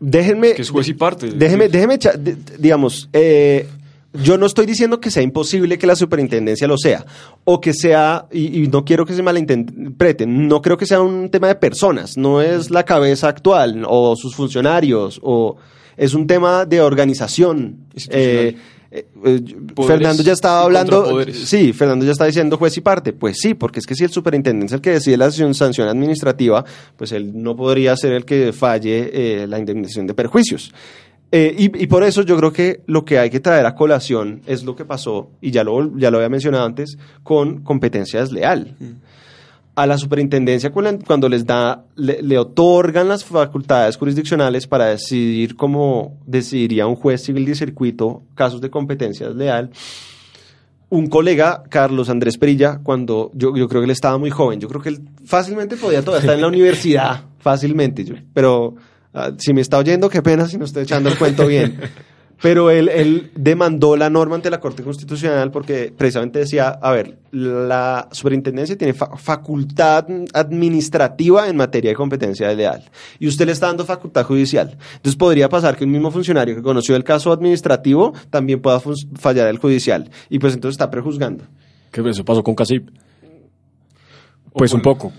[0.00, 0.54] Déjenme.
[0.54, 1.28] Que es juez y parte.
[1.30, 3.66] Déjeme, déjeme, echa- de- de- digamos, eh,
[4.14, 7.04] yo no estoy diciendo que sea imposible que la superintendencia lo sea,
[7.44, 11.28] o que sea, y, y no quiero que se malinterpreten, no creo que sea un
[11.30, 15.56] tema de personas, no es la cabeza actual, o sus funcionarios, o
[15.96, 17.86] es un tema de organización.
[18.08, 18.56] Eh,
[18.90, 19.42] eh, eh,
[19.86, 23.80] Fernando ya estaba hablando, sí, Fernando ya está diciendo juez y parte, pues sí, porque
[23.80, 26.64] es que si el superintendente es el que decide la sanción- sanción administrativa,
[26.96, 29.10] pues él no podría ser el que falle
[29.42, 30.72] eh, la indemnización de perjuicios.
[31.30, 34.40] Eh, y, y por eso yo creo que lo que hay que traer a colación
[34.46, 38.74] es lo que pasó, y ya lo, ya lo había mencionado antes, con competencia desleal.
[39.74, 45.54] A la superintendencia cuando cuando les da, le, le otorgan las facultades jurisdiccionales para decidir
[45.54, 49.70] cómo decidiría un juez civil de circuito casos de competencia desleal.
[50.90, 54.68] Un colega, Carlos Andrés Perilla, cuando yo, yo creo que él estaba muy joven, yo
[54.68, 58.74] creo que él fácilmente podía todavía estar en la universidad, fácilmente, yo- pero
[59.14, 61.78] ah, si me está oyendo, qué pena si no estoy echando el cuento bien.
[62.40, 67.18] Pero él, él demandó la norma ante la Corte Constitucional porque precisamente decía, a ver,
[67.32, 72.84] la superintendencia tiene fa- facultad administrativa en materia de competencia desleal
[73.18, 74.78] y usted le está dando facultad judicial.
[74.94, 78.80] Entonces podría pasar que un mismo funcionario que conoció el caso administrativo también pueda
[79.16, 81.42] fallar el judicial y pues entonces está prejuzgando.
[81.90, 82.88] Que eso pasó con Casip.
[84.52, 85.12] Pues un poco.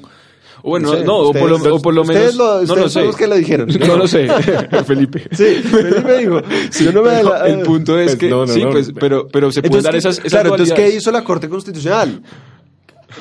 [0.61, 2.35] O bueno, No sé, no, o, por lo, o por lo ustedes menos.
[2.35, 3.05] lo- no ustedes lo sé.
[3.05, 3.69] los que lo dijeron.
[3.87, 4.27] No lo sé,
[4.85, 5.23] Felipe.
[5.31, 6.41] Sí, Felipe dijo,
[6.71, 8.71] si yo no me adela- el punto es Pues que no, no, sí, no.
[8.71, 11.23] pues, pero, pero se pueden Entonces, dar ¿qué- esas, esas claro, entonces, ¿qué hizo la
[11.23, 12.21] Corte Constitucional?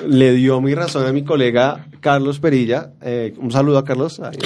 [0.07, 2.91] Le dio mi razón a mi colega Carlos Perilla.
[3.03, 4.21] eh, un saludo a Carlos.
[4.21, 4.37] ahí.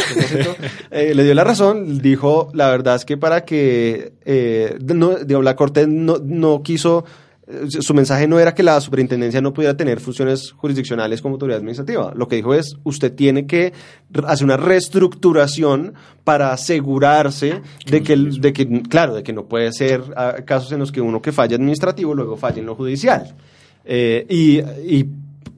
[0.91, 1.99] Eh, le dio la razón.
[2.01, 7.05] Dijo, la verdad es que para que eh, no, digo, la Corte no, no quiso.
[7.47, 11.59] Eh, Su mensaje no era que la superintendencia no pudiera tener funciones jurisdiccionales como autoridad
[11.59, 12.13] administrativa.
[12.15, 13.73] Lo que dijo es, usted tiene que
[14.27, 20.03] hacer una reestructuración para asegurarse de que, de que, claro, de que no puede ser
[20.17, 23.35] ah, casos en los que uno que falla administrativo luego falle en lo judicial.
[23.85, 25.09] Eh, y, y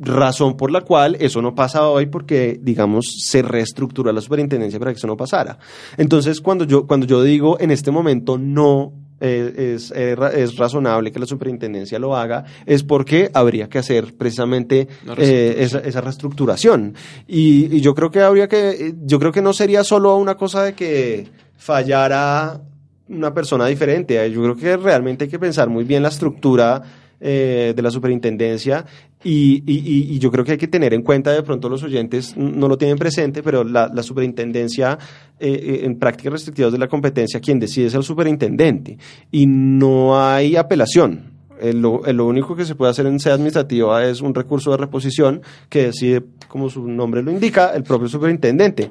[0.00, 4.92] razón por la cual eso no pasa hoy porque, digamos, se reestructuró la superintendencia para
[4.92, 5.58] que eso no pasara.
[5.96, 11.12] Entonces, cuando yo, cuando yo digo en este momento no eh, es, eh, es razonable
[11.12, 16.94] que la superintendencia lo haga, es porque habría que hacer precisamente eh, esa, esa reestructuración.
[17.26, 20.64] Y, y yo creo que habría que, yo creo que no sería solo una cosa
[20.64, 22.60] de que fallara
[23.08, 24.30] una persona diferente.
[24.30, 26.82] Yo creo que realmente hay que pensar muy bien la estructura
[27.26, 28.84] eh, de la superintendencia
[29.24, 32.68] y, y- yo creo que hay que tener en cuenta, de pronto los oyentes no
[32.68, 34.98] lo tienen presente, pero la, la superintendencia
[35.40, 38.98] eh, eh, en prácticas restrictivas de la competencia, quien decide es el superintendente
[39.32, 41.32] y no hay apelación.
[41.60, 44.76] Eh, lo, lo único que se puede hacer en sede administrativa es un recurso de
[44.76, 48.90] reposición que decide, como su nombre lo indica, el propio superintendente.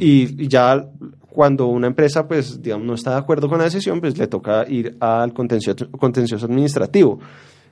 [0.00, 0.84] Y, y ya
[1.30, 4.66] cuando una empresa, pues, digamos, no está de acuerdo con la decisión, pues le toca
[4.68, 7.20] ir al contencioso, contencioso administrativo.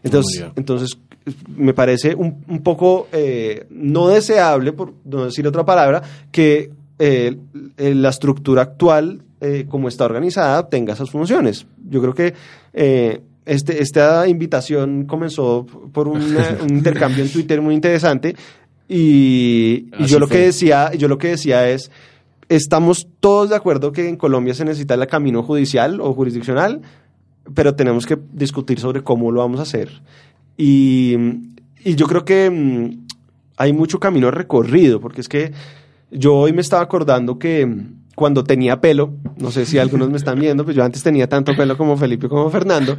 [0.02, 0.98] Entonces, entonces
[1.56, 7.36] me parece un, un poco eh, no deseable, por no decir otra palabra, que eh,
[7.76, 11.66] eh, la estructura actual, eh, como está organizada, tenga esas funciones.
[11.88, 12.34] Yo creo que
[12.72, 18.34] eh, este, esta invitación comenzó por una- un intercambio en Twitter muy interesante
[18.88, 21.90] y, yo lo que decía, yo lo que decía es
[22.48, 26.80] estamos todos de acuerdo que en Colombia se necesita el camino judicial o jurisdiccional,
[27.54, 30.02] pero tenemos que discutir sobre cómo lo vamos a hacer.
[30.56, 31.16] Y,
[31.84, 33.06] y yo creo que mm,
[33.56, 35.52] hay mucho camino recorrido, porque es que
[36.10, 40.18] yo hoy me estaba acordando que mm, cuando tenía pelo, no sé si algunos me
[40.18, 42.98] están viendo, pues yo antes tenía tanto pelo como Felipe como Fernando.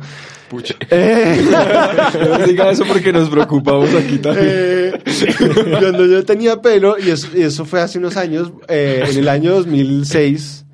[0.49, 0.73] Pucha.
[0.89, 1.39] Eh,
[2.39, 4.47] No diga eso porque nos preocupamos aquí también.
[4.47, 4.93] eh,
[5.79, 9.27] cuando yo tenía pelo, y eso, y eso fue hace unos años, eh, en el
[9.27, 10.65] año 2006,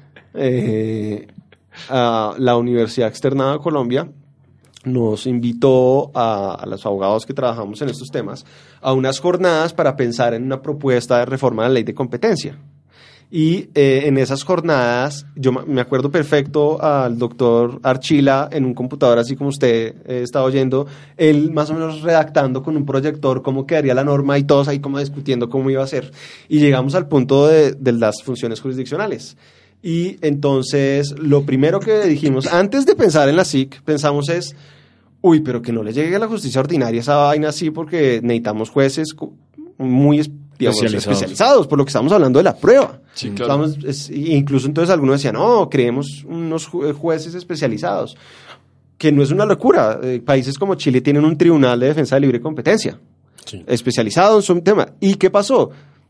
[1.89, 4.07] la Universidad Externada de Colombia
[4.87, 8.45] nos invitó a, los abogados que trabajamos en estos temas
[8.81, 12.57] a unas jornadas para pensar en una propuesta de reforma de la ley de competencia.
[13.29, 19.19] Y eh, en esas jornadas, yo me acuerdo perfecto al doctor Archila en un computador,
[19.19, 20.87] así como usted eh, estaba oyendo,
[21.17, 24.79] él más o menos redactando con un proyector cómo quedaría la norma y todos ahí
[24.79, 26.09] como discutiendo cómo iba a ser.
[26.47, 29.35] Y llegamos al punto de las funciones jurisdiccionales.
[29.81, 34.55] Y entonces, lo primero que dijimos, antes de pensar en la SIC, pensamos es,
[35.21, 38.69] uy, pero que no le llegue a la justicia ordinaria esa vaina así porque necesitamos
[38.69, 39.15] jueces
[39.77, 41.67] muy especializados.
[41.67, 42.99] por lo que estamos hablando de la prueba.
[44.11, 48.17] incluso entonces algunos decían, no, creemos unos jueces especializados,
[48.97, 49.99] que no es una locura.
[50.01, 52.99] Eh, países como Chile tienen un tribunal de defensa de libre competencia,
[53.67, 54.87] especializado en su tema.
[54.99, 55.69] ¿Y qué pasó?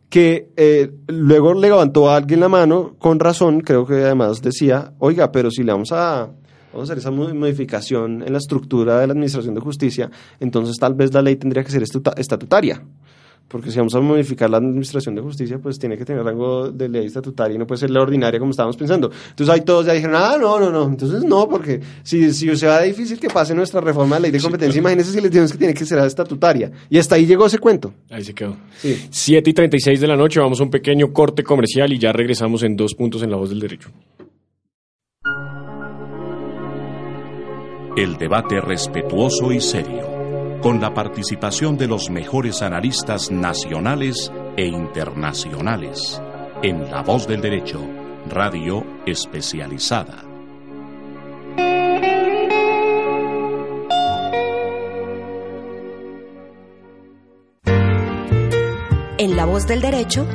[0.09, 4.93] Que eh, luego le levantó a alguien la mano, con razón, creo que además decía,
[4.99, 6.29] oiga, pero si le vamos a,
[6.71, 10.93] vamos a hacer esa modificación en la estructura de la Administración de Justicia, entonces tal
[10.93, 12.81] vez la ley tendría que ser estatutaria
[13.47, 16.89] porque si vamos a modificar la administración de justicia, pues tiene que tener rango de
[16.89, 19.09] ley estatutaria y no puede ser la ordinaria como estábamos pensando.
[19.29, 22.81] Entonces ahí todos ya dijeron, ah, no, no, no, entonces no, porque si, si sea
[22.81, 25.73] difícil que pase nuestra reforma de ley de competencia, imagínense si le decimos que tiene
[25.73, 26.71] que ser estatutaria.
[26.89, 27.93] Y hasta ahí llegó ese cuento.
[28.09, 28.57] Ahí se quedó.
[28.77, 29.07] Sí.
[29.09, 32.63] 7 y 36 de la noche, vamos a un pequeño corte comercial y ya regresamos
[32.63, 33.89] en dos puntos en la voz del derecho.
[37.95, 40.16] El debate respetuoso y serio
[40.61, 46.21] con la participación de los mejores analistas nacionales e internacionales
[46.63, 47.79] en La Voz del Derecho,
[48.29, 50.23] radio especializada.
[59.19, 60.27] En La Voz del Derecho,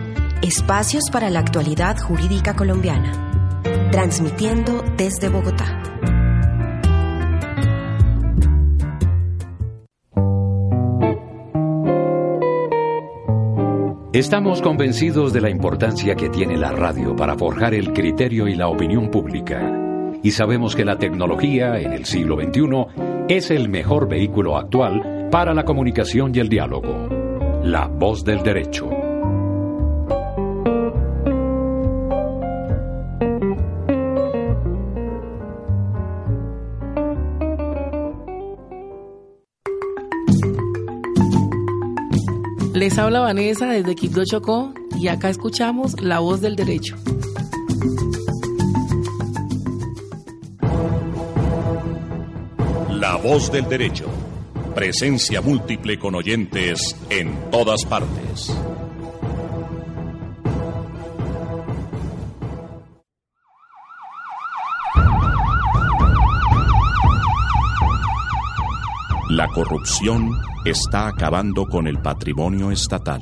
[0.43, 5.83] espacios para la actualidad jurídica colombiana, transmitiendo desde Bogotá.
[14.13, 18.69] Estamos convencidos de la importancia que tiene la radio para forjar el criterio y la
[18.69, 19.73] opinión pública.
[20.23, 25.55] Y sabemos que la tecnología en el siglo XXI es el mejor vehículo actual para
[25.55, 27.09] la comunicación y el diálogo.
[27.65, 29.02] La voz del derecho.
[42.83, 46.97] Les habla Vanessa desde Quibdó Chocó y acá escuchamos La Voz del Derecho.
[52.91, 54.07] La Voz del Derecho.
[54.75, 58.53] Presencia múltiple con oyentes en todas partes.
[69.43, 70.31] La corrupción
[70.65, 73.21] está acabando con el patrimonio estatal,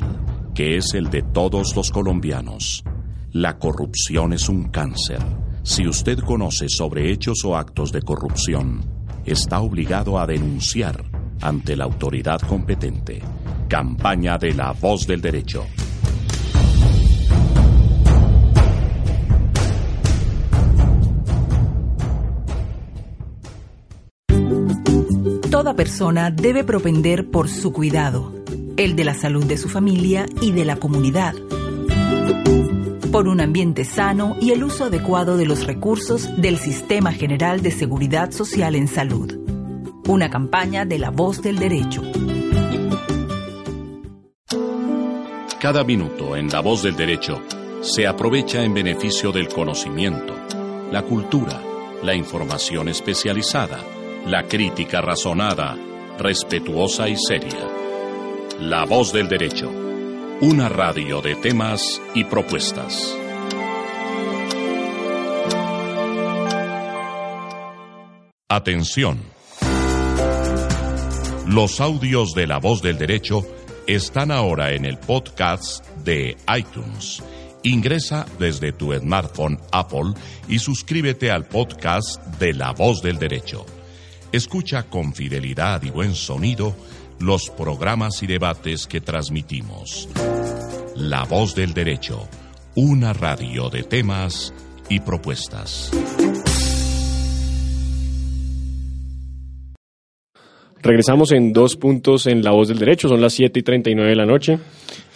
[0.54, 2.84] que es el de todos los colombianos.
[3.32, 5.20] La corrupción es un cáncer.
[5.62, 8.82] Si usted conoce sobre hechos o actos de corrupción,
[9.24, 11.02] está obligado a denunciar
[11.40, 13.22] ante la autoridad competente.
[13.66, 15.64] Campaña de la voz del derecho.
[25.60, 28.32] Toda persona debe propender por su cuidado,
[28.78, 31.34] el de la salud de su familia y de la comunidad,
[33.12, 37.72] por un ambiente sano y el uso adecuado de los recursos del Sistema General de
[37.72, 39.38] Seguridad Social en Salud.
[40.08, 42.00] Una campaña de la voz del derecho.
[45.60, 47.42] Cada minuto en La Voz del Derecho
[47.82, 50.34] se aprovecha en beneficio del conocimiento,
[50.90, 51.60] la cultura,
[52.02, 55.76] la información especializada, la crítica razonada,
[56.18, 57.68] respetuosa y seria.
[58.60, 59.70] La voz del derecho.
[60.42, 63.16] Una radio de temas y propuestas.
[68.48, 69.20] Atención.
[71.46, 73.42] Los audios de La voz del derecho
[73.86, 77.22] están ahora en el podcast de iTunes.
[77.62, 80.14] Ingresa desde tu smartphone Apple
[80.48, 83.66] y suscríbete al podcast de La voz del derecho.
[84.32, 86.76] Escucha con fidelidad y buen sonido
[87.18, 90.08] los programas y debates que transmitimos.
[90.94, 92.28] La voz del derecho,
[92.76, 94.54] una radio de temas
[94.88, 95.90] y propuestas.
[100.80, 104.16] Regresamos en dos puntos en La Voz del Derecho, son las 7 y 39 de
[104.16, 104.60] la noche.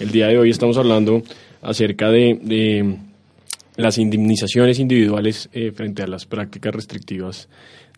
[0.01, 1.23] El día de hoy estamos hablando
[1.63, 2.97] acerca de,
[3.77, 7.49] las indemnizaciones individuales eh, frente a las prácticas restrictivas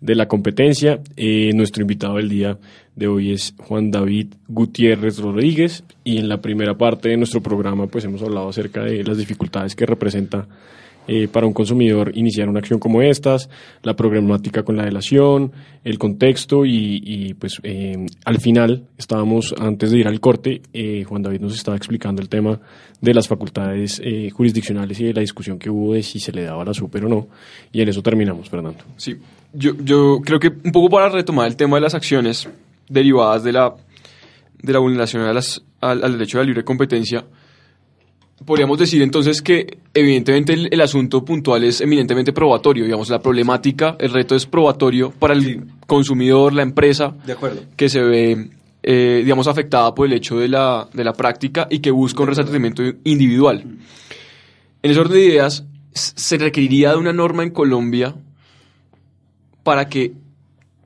[0.00, 1.00] de la competencia.
[1.16, 2.58] Eh, nuestro invitado del día
[2.94, 7.86] de hoy es Juan David Gutiérrez Rodríguez y en la primera parte de nuestro programa
[7.86, 10.48] pues hemos hablado acerca de las dificultades que representa
[11.08, 13.48] eh, para un consumidor iniciar una acción como estas,
[13.82, 15.52] la problemática con la delación,
[15.84, 21.22] el contexto y, pues eh, al final estábamos, antes de ir al corte, eh, Juan
[21.22, 22.58] David nos estaba explicando el tema
[23.00, 26.64] de las facultades jurisdiccionales y de la discusión que hubo de si se le daba
[26.64, 27.28] la super o no
[27.70, 28.82] y en eso terminamos, Fernando.
[28.96, 29.14] Sí,
[29.56, 32.48] yo, yo creo que un poco para retomar el tema de las acciones
[32.88, 33.74] derivadas de la,
[34.62, 37.24] de la vulneración a las, al, al derecho de la libre competencia,
[38.44, 44.12] Podríamos decir entonces que evidentemente el, asunto puntual es eminentemente probatorio, digamos, la problemática, el
[44.12, 47.62] reto es probatorio para el consumidor, la empresa, de acuerdo.
[47.76, 48.50] que se ve,
[48.82, 52.28] eh, digamos, afectada por el hecho de la, de la práctica y que busca un
[52.28, 53.64] resarcimiento individual.
[54.82, 58.16] En ese orden de ideas, se requeriría de una norma en Colombia
[59.66, 60.12] para que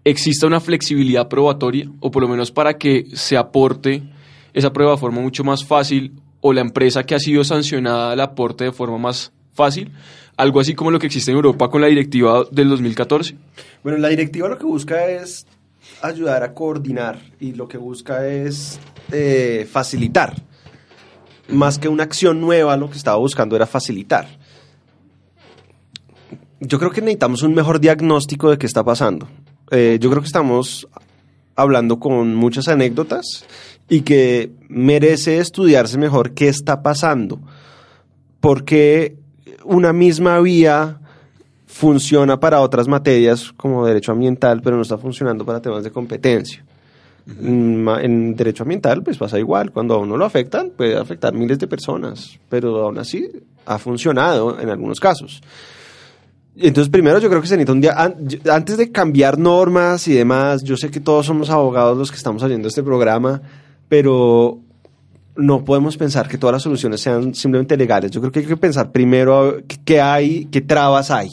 [0.05, 4.03] exista una flexibilidad probatoria, o por lo menos para que se aporte
[4.55, 8.21] esa prueba de forma mucho más fácil o la empresa que ha sido sancionada el
[8.21, 9.93] aporte de forma más fácil,
[10.35, 13.37] algo así como lo que existe en Europa con la directiva del 2014.
[13.85, 15.47] Bueno, la directiva lo que busca es
[16.01, 18.81] ayudar a coordinar y lo que busca es
[19.13, 20.37] eh, facilitar.
[21.49, 24.40] Más que una acción nueva, lo que estaba buscando era facilitar.
[26.61, 29.27] Yo creo que necesitamos un mejor diagnóstico de qué está pasando.
[29.71, 30.87] Eh, yo creo que estamos
[31.57, 33.45] hablando con muchas anécdotas
[33.89, 37.41] y que merece estudiarse mejor qué está pasando.
[38.41, 39.17] Porque
[39.65, 41.01] una misma vía
[41.67, 46.65] funciona para otras materias como derecho ambiental, pero no está funcionando para temas de competencia.
[47.27, 49.71] Mm, en derecho ambiental, pues pasa igual.
[49.71, 53.31] Cuando a uno lo afectan, puede afectar miles de personas, pero aún así
[53.67, 55.41] ha funcionado en algunos casos.
[56.63, 57.95] Entonces, primero yo creo que se necesita un día,
[58.53, 62.43] antes de cambiar normas y demás, yo sé que todos somos abogados los que estamos
[62.43, 63.41] haciendo este programa,
[63.89, 64.61] pero
[65.37, 68.11] no podemos pensar que todas las soluciones sean simplemente legales.
[68.11, 71.29] Yo creo que hay que pensar primero qué hay, qué trabas hay.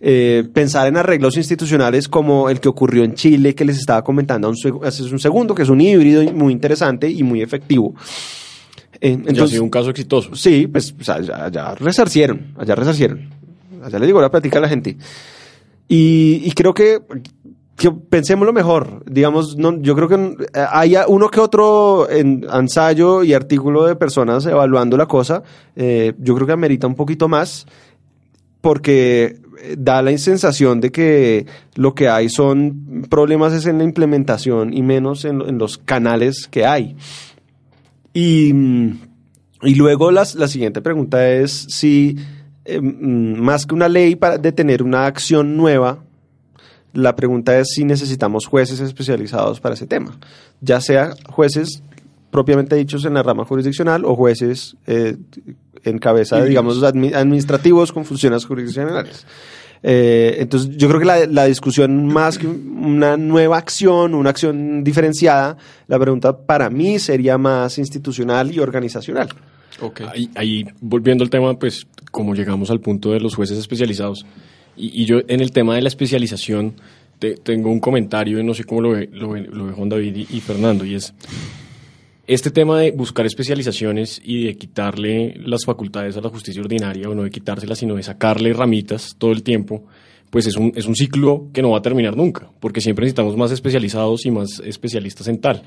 [0.00, 4.52] Eh, pensar en arreglos institucionales como el que ocurrió en Chile, que les estaba comentando
[4.82, 7.94] hace un segundo, que es un híbrido muy interesante y muy efectivo.
[9.00, 10.34] Eh, entonces, ya ha sido un caso exitoso.
[10.34, 13.43] Sí, pues allá, allá resarcieron, allá resarcieron.
[13.84, 14.96] Allá le digo la plática a la gente.
[15.88, 17.02] Y, creo que
[17.76, 22.46] que pensemos lo mejor, digamos, no, yo creo que eh, hay uno que otro en
[22.52, 25.42] ensayo y artículo de personas evaluando la cosa,
[25.74, 27.66] eh, yo creo que amerita un poquito más
[28.60, 33.84] porque eh, da la sensación de que lo que hay son problemas es en la
[33.84, 36.94] implementación y menos en, los canales que hay.
[38.12, 38.54] Y,
[39.62, 42.16] y luego la siguiente pregunta es si
[42.66, 45.98] mm, más que una ley para de tener una acción nueva,
[46.92, 50.16] la pregunta es si necesitamos jueces especializados para ese tema,
[50.60, 51.82] ya sea jueces
[52.30, 55.16] propiamente dichos en la rama jurisdiccional o jueces eh,
[55.84, 59.26] en cabeza, digamos, administrativos con funciones jurisdiccionales.
[59.82, 64.82] Eh, entonces, yo creo que la, la, discusión, más que una nueva acción, una acción
[64.82, 65.58] diferenciada,
[65.88, 69.28] la pregunta para mí sería más institucional y organizacional.
[69.80, 70.30] Okay.
[70.34, 74.24] Ahí, volviendo al tema, pues, como llegamos al punto de los jueces especializados,
[74.76, 76.74] y, yo en el tema de la especialización
[77.42, 79.08] tengo un comentario, no sé cómo lo ve,
[79.74, 81.14] Juan David y, Fernando, y es
[82.26, 87.14] este tema de buscar especializaciones y de quitarle las facultades a la justicia ordinaria, o
[87.14, 89.84] no de quitárselas, sino de sacarle ramitas todo el tiempo,
[90.34, 93.36] pues es un, es un ciclo que no va a terminar nunca, porque siempre necesitamos
[93.36, 95.62] más especializados y más especialistas en tal.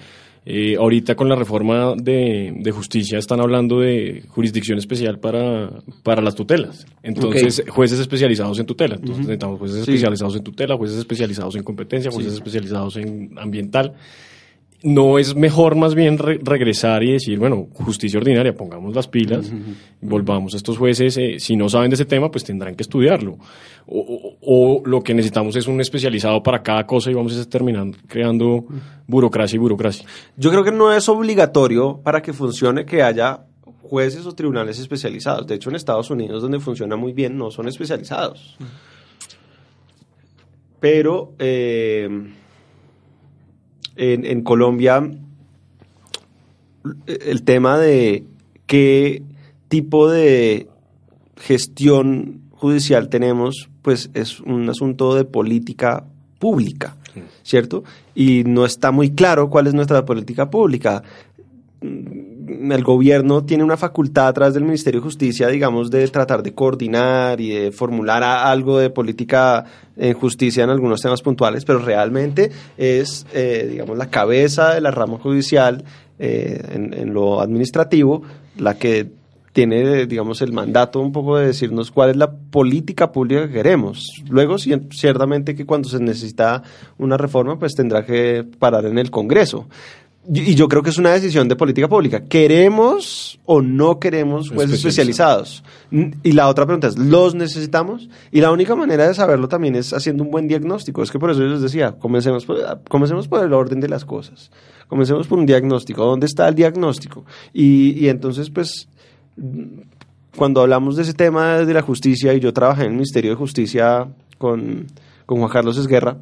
[0.45, 5.71] Eh, ahorita con la reforma de, de, justicia están hablando de jurisdicción especial para,
[6.03, 6.85] para las tutelas.
[7.01, 8.95] Entonces, jueces especializados en tutela.
[8.95, 13.93] Entonces, necesitamos jueces especializados en tutela, jueces especializados en competencia, jueces especializados en ambiental
[14.83, 19.51] no es mejor más bien regresar y decir, bueno, justicia ordinaria, pongamos las pilas,
[20.01, 23.37] volvamos a estos jueces, eh, si no saben de ese tema, pues tendrán que estudiarlo.
[23.87, 28.65] O, lo que necesitamos es un especializado para cada cosa y vamos a terminar creando
[29.07, 30.05] burocracia y burocracia.
[30.35, 33.45] Yo creo que no es obligatorio para que funcione que haya
[33.81, 35.47] jueces o tribunales especializados.
[35.47, 38.57] De hecho, en Estados Unidos, donde funciona muy bien, no son especializados.
[40.79, 41.33] Pero...
[41.39, 42.07] Eh,
[43.97, 45.09] en, Colombia
[47.07, 48.23] el tema de
[48.65, 49.23] qué
[49.67, 50.67] tipo de
[51.37, 56.05] gestión judicial tenemos, pues es un asunto de política
[56.39, 56.95] pública,
[57.43, 57.83] ¿cierto?
[58.15, 61.03] Y no está muy claro cuál es nuestra política pública.
[62.71, 66.53] El gobierno tiene una facultad a través del Ministerio de Justicia, digamos, de tratar de
[66.53, 69.65] coordinar y de formular algo de política
[69.95, 74.91] en justicia en algunos temas puntuales, pero realmente es, eh, digamos, la cabeza de la
[74.91, 75.83] rama judicial
[76.19, 78.23] eh, en, en lo administrativo
[78.57, 79.07] la que
[79.53, 84.05] tiene, digamos, el mandato un poco de decirnos cuál es la política pública que queremos.
[84.29, 86.61] Luego, ci- ciertamente que cuando se necesita
[86.99, 89.67] una reforma, pues tendrá que parar en el Congreso.
[90.29, 92.25] Y yo creo que es una decisión de política pública.
[92.25, 95.63] ¿Queremos o no queremos jueces especializados?
[95.89, 98.09] Y la otra pregunta es, ¿los necesitamos?
[98.31, 101.01] Y la única manera de saberlo también es haciendo un buen diagnóstico.
[101.01, 102.57] Es que por eso yo les decía, comencemos por,
[102.89, 104.51] comencemos por el orden de las cosas.
[104.89, 106.03] Comencemos por un diagnóstico.
[106.03, 107.23] ¿Dónde está el diagnóstico?
[107.53, 108.89] Y, y entonces, pues,
[110.35, 113.37] cuando hablamos de ese tema de la justicia, y yo trabajé en el Ministerio de
[113.37, 114.07] Justicia
[114.37, 114.87] con,
[115.25, 116.17] con Juan Carlos Esguerra,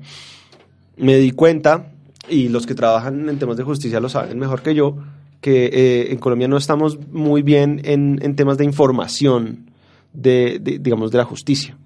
[0.97, 1.91] me di cuenta,
[2.29, 4.97] y los que trabajan en temas de justicia lo saben mejor que yo,
[5.41, 9.71] que eh, en Colombia no estamos muy bien en, en temas de información
[10.13, 11.77] de, digamos, de la justicia.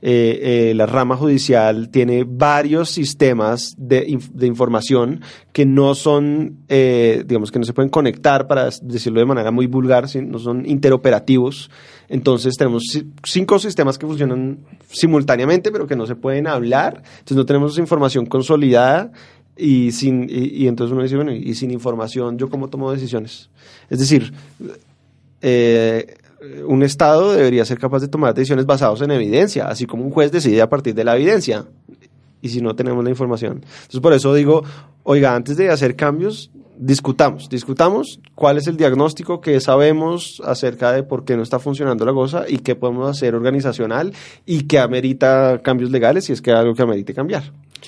[0.00, 5.22] Eh, eh, la rama judicial tiene varios sistemas de, de información
[5.52, 9.66] que no son, eh, digamos, que no se pueden conectar, para decirlo de manera muy
[9.66, 11.68] vulgar, no son interoperativos.
[12.08, 17.02] Entonces tenemos ci- cinco sistemas que funcionan simultáneamente, pero que no se pueden hablar.
[17.18, 19.10] Entonces no tenemos información consolidada
[19.58, 23.50] y, sin, y, y entonces uno dice, bueno, y sin información, ¿yo cómo tomo decisiones?
[23.90, 24.32] Es decir,
[25.42, 26.16] eh,
[26.66, 30.30] un Estado debería ser capaz de tomar decisiones basadas en evidencia, así como un juez
[30.30, 31.64] decide a partir de la evidencia.
[32.40, 33.64] Y si no tenemos la información.
[33.64, 34.62] Entonces, por eso digo,
[35.02, 41.02] oiga, antes de hacer cambios, discutamos, discutamos cuál es el diagnóstico que sabemos acerca de
[41.02, 44.12] por qué no está funcionando la cosa y qué podemos hacer organizacional
[44.46, 47.42] y que amerita cambios legales si es que hay algo que amerite cambiar.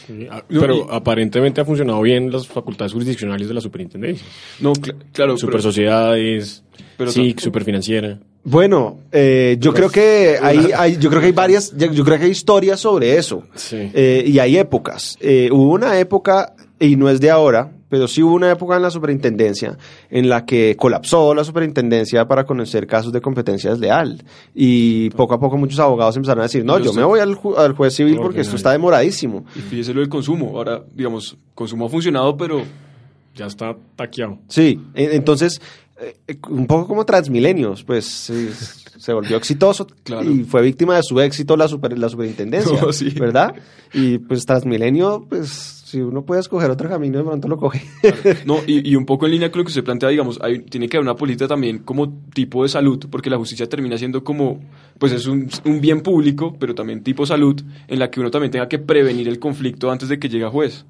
[0.06, 4.26] Sí, ah, pero aparentemente ha funcionado bien las facultades jurisdiccionales de la superintendencia.
[4.60, 6.62] No, cl- claro, Super sociedades,
[7.08, 8.18] SIC, superfinanciera.
[8.42, 12.18] Bueno, eh, yo creo que hay, hay- yo creo que hay varias, yo yo creo
[12.18, 13.42] que hay historias sobre eso.
[13.54, 13.90] Sí.
[13.92, 15.18] Eh, y hay épocas.
[15.20, 18.82] Eh, hubo una época, y no es de ahora, pero sí hubo una época en
[18.82, 19.76] la superintendencia
[20.08, 24.22] en la que colapsó la superintendencia para conocer casos de competencia desleal.
[24.54, 27.58] Y poco a poco muchos abogados empezaron a decir, no, Yo me voy al, ju-
[27.58, 29.44] al juez civil porque esto está demoradísimo.
[29.54, 30.52] Y fíjese lo del consumo.
[30.56, 32.62] Ahora, digamos, consumo ha funcionado, pero
[33.36, 34.38] Ya está taqueado.
[34.48, 35.60] Sí, e- entonces,
[36.00, 40.30] eh, eh, un poco como Transmilenios, pues se, se volvió exitoso Claro.
[40.30, 43.10] y fue víctima de su éxito la, super, la superintendencia, No, sí.
[43.10, 43.54] ¿verdad?
[43.92, 47.82] Y pues Transmilenio, pues si uno puede escoger otro camino, de pronto lo coge.
[48.46, 50.88] No, y, y un poco en línea con lo que usted plantea, digamos, hay, tiene
[50.88, 54.60] que haber una política también como tipo de salud, porque la justicia termina siendo como,
[54.98, 55.48] pues es un,
[55.80, 59.40] bien público, pero también tipo salud, en la que uno también tenga que prevenir el
[59.40, 60.86] conflicto antes de que llegue a juez.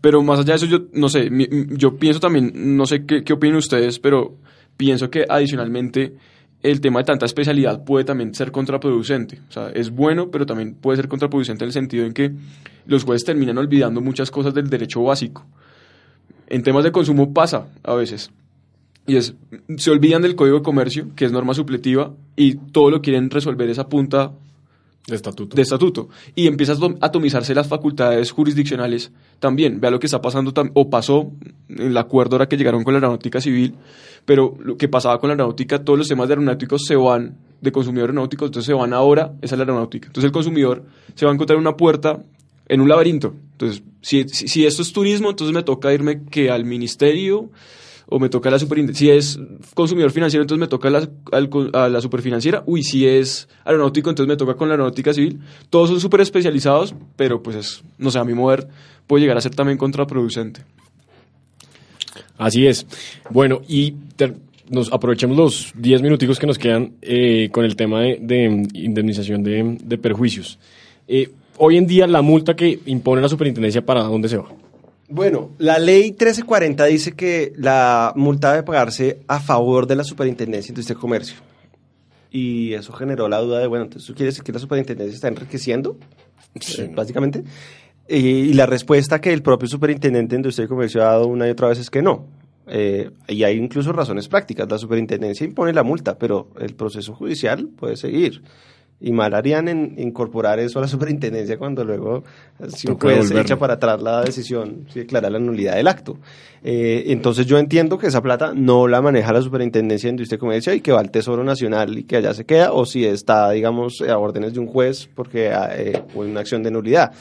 [0.00, 1.28] Pero más allá de eso, yo no sé,
[1.76, 4.38] yo pienso también, no sé qué, qué opinan ustedes, pero
[4.78, 6.14] pienso que adicionalmente
[6.62, 9.40] el tema de tanta especialidad puede también ser contraproducente.
[9.48, 12.32] O sea, es bueno, pero también puede ser contraproducente en el sentido en que
[12.86, 15.46] los jueces terminan olvidando muchas cosas del derecho básico.
[16.46, 18.30] En temas de consumo pasa a veces.
[19.06, 19.34] Y es,
[19.76, 23.68] se olvidan del código de comercio, que es norma supletiva, y todo lo quieren resolver
[23.70, 24.32] esa punta
[25.06, 25.56] De estatuto.
[25.56, 26.08] de estatuto.
[26.34, 29.80] Y empiezas a atom- atomizarse las facultades jurisdiccionales también.
[29.80, 31.32] Vea lo que está pasando, o pasó
[31.68, 33.74] en el acuerdo ahora que llegaron con la aeronáutica civil,
[34.24, 37.72] pero lo que pasaba con la aeronáutica, todos los temas de aeronáuticos se van, de
[37.72, 40.06] consumidor aeronáutico, entonces se van ahora, esa es la aeronáutica.
[40.08, 40.84] Entonces el consumidor
[41.14, 42.22] se va a encontrar una puerta
[42.68, 43.34] en un laberinto.
[43.52, 47.50] Entonces, si, si, si esto es turismo, entonces me toca irme que al ministerio
[48.10, 49.06] o me toca la superintendencia.
[49.06, 49.40] Si es
[49.72, 52.62] consumidor financiero, entonces me toca la, al a la superfinanciera.
[52.66, 55.40] Uy, si es aeronáutico, entonces me toca con la aeronáutica civil.
[55.70, 58.68] Todos son súper especializados, pero pues es, no sé, a mi mover
[59.06, 60.62] puede llegar a ser también contraproducente.
[62.36, 62.86] Así es.
[63.30, 63.94] Bueno, y
[64.68, 68.44] nos aprovechemos los 10 minuticos que nos quedan eh, con el tema de, de
[68.74, 70.58] indemnización de, de perjuicios.
[71.06, 74.48] Eh, hoy en día, la multa que impone la superintendencia, ¿para dónde se va?
[75.10, 80.68] Bueno, la ley 1340 dice que la multa debe pagarse a favor de la Superintendencia
[80.68, 81.36] de Industria y Comercio.
[82.30, 85.28] Y eso generó la duda de, bueno, entonces ¿tú quieres decir que la Superintendencia está
[85.28, 85.98] enriqueciendo?
[86.60, 86.82] Sí.
[86.82, 87.42] Eh, básicamente.
[88.08, 91.48] Y, y la respuesta que el propio Superintendente de Industria y Comercio ha dado una
[91.48, 92.28] y otra vez es que no.
[92.68, 94.70] Eh, y hay incluso razones prácticas.
[94.70, 98.42] La Superintendencia impone la multa, pero el proceso judicial puede seguir.
[99.02, 102.22] Y mal harían en incorporar eso a la superintendencia cuando luego,
[102.58, 103.42] eh, si un Toca juez devolverlo.
[103.42, 106.18] echa para atrás la decisión, si declara la nulidad del acto.
[106.62, 110.40] Eh, entonces yo entiendo que esa plata no la maneja la superintendencia de industria y
[110.40, 113.50] comercio y que va al Tesoro Nacional y que allá se queda, o si está,
[113.50, 117.12] digamos, a órdenes de un juez porque eh, o en una acción de nulidad.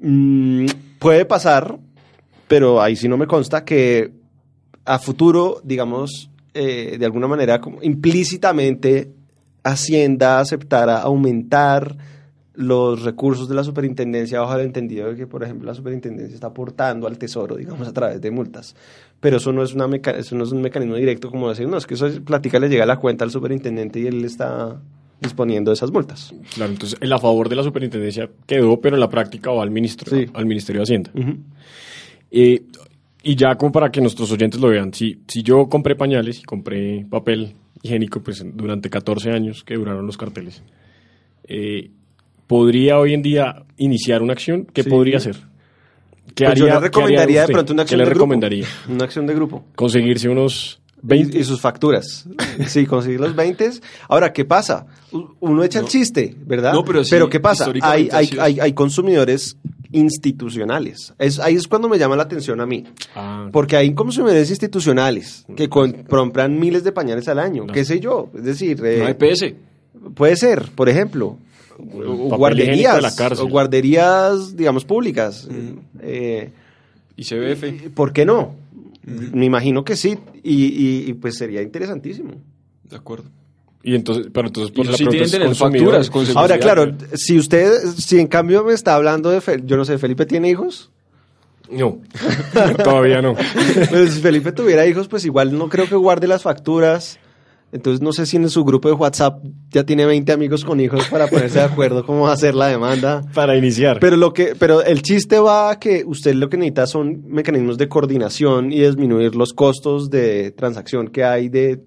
[0.00, 0.66] Mm,
[0.98, 1.78] puede pasar,
[2.48, 4.12] pero ahí sí no me consta que
[4.84, 9.10] a futuro, digamos, eh, de alguna manera, como implícitamente,
[9.64, 11.96] Hacienda aceptara aumentar
[12.56, 16.46] los recursos de la superintendencia bajo el entendido de que, por ejemplo, la superintendencia está
[16.48, 18.76] aportando al tesoro, digamos, a través de multas.
[19.18, 21.76] Pero eso no es, una meca- eso no es un mecanismo directo como decir, no,
[21.78, 24.80] es que eso es, platica le llega a la cuenta al superintendente y él está
[25.20, 26.32] disponiendo de esas multas.
[26.54, 29.70] Claro, entonces el a favor de la superintendencia quedó, pero en la práctica va al
[29.72, 30.26] ministro, Sí.
[30.34, 31.10] al Ministerio de Hacienda.
[32.30, 32.62] Eh,
[33.22, 36.42] y ya como para que nuestros oyentes lo vean, si, si yo compré pañales y
[36.42, 40.62] compré papel higiénico pues durante 14 años que duraron los carteles,
[41.48, 41.90] eh,
[42.46, 44.66] ¿podría hoy en día iniciar una acción?
[44.72, 44.90] ¿Qué Sí.
[44.90, 45.36] podría hacer?
[46.34, 48.10] ¿Qué Pues yo haría- le qué recomendaría haría de pronto una ¿Qué acción le de
[48.10, 48.18] grupo.
[48.24, 48.66] recomendaría?
[48.88, 49.64] Una acción de grupo.
[49.76, 51.38] Conseguirse unos Y, 20.
[51.38, 52.26] y sus facturas.
[52.66, 53.70] Sí, conseguir los 20.
[54.08, 54.86] Ahora, ¿qué pasa?
[55.40, 56.72] Uno echa el chiste, ¿verdad?
[56.72, 57.70] No, pero sí, ¿qué pasa?
[57.82, 59.58] Hay consumidores
[59.94, 61.14] institucionales.
[61.18, 62.84] Es, ahí es cuando me llama la atención a mí.
[63.14, 67.72] Ah, Porque hay consumidores institucionales que con- compran miles de pañales al año, No.
[67.72, 68.30] qué sé yo.
[68.34, 69.54] Es decir, eh, No hay PS.
[70.14, 71.38] puede ser, por ejemplo,
[71.78, 75.48] o guarderías, la o guarderías, digamos, públicas.
[76.00, 76.50] Eh,
[77.16, 77.90] Y CBF.
[77.94, 78.54] ¿Por qué no?
[79.04, 82.32] Me imagino que sí, y, y- y, pues sería interesantísimo.
[82.88, 83.24] De acuerdo.
[83.86, 86.10] Y entonces, pero entonces por la sí tienen tener facturas.
[86.34, 89.98] Ahora, claro, si usted, si en cambio me está hablando de, Fel- yo no sé,
[89.98, 90.90] Felipe tiene hijos,
[91.70, 91.98] No,
[92.82, 93.34] todavía no.
[93.90, 97.18] pues si Felipe tuviera hijos, pues igual no creo que guarde las facturas.
[97.72, 101.08] Entonces no sé si en su grupo de WhatsApp ya tiene 20 amigos con hijos
[101.08, 103.22] para ponerse de acuerdo cómo hacer la demanda.
[103.34, 103.98] Para iniciar.
[103.98, 107.76] Pero lo que, pero el chiste va a que usted lo que necesita son mecanismos
[107.76, 111.80] de coordinación y disminuir los costos de transacción que hay de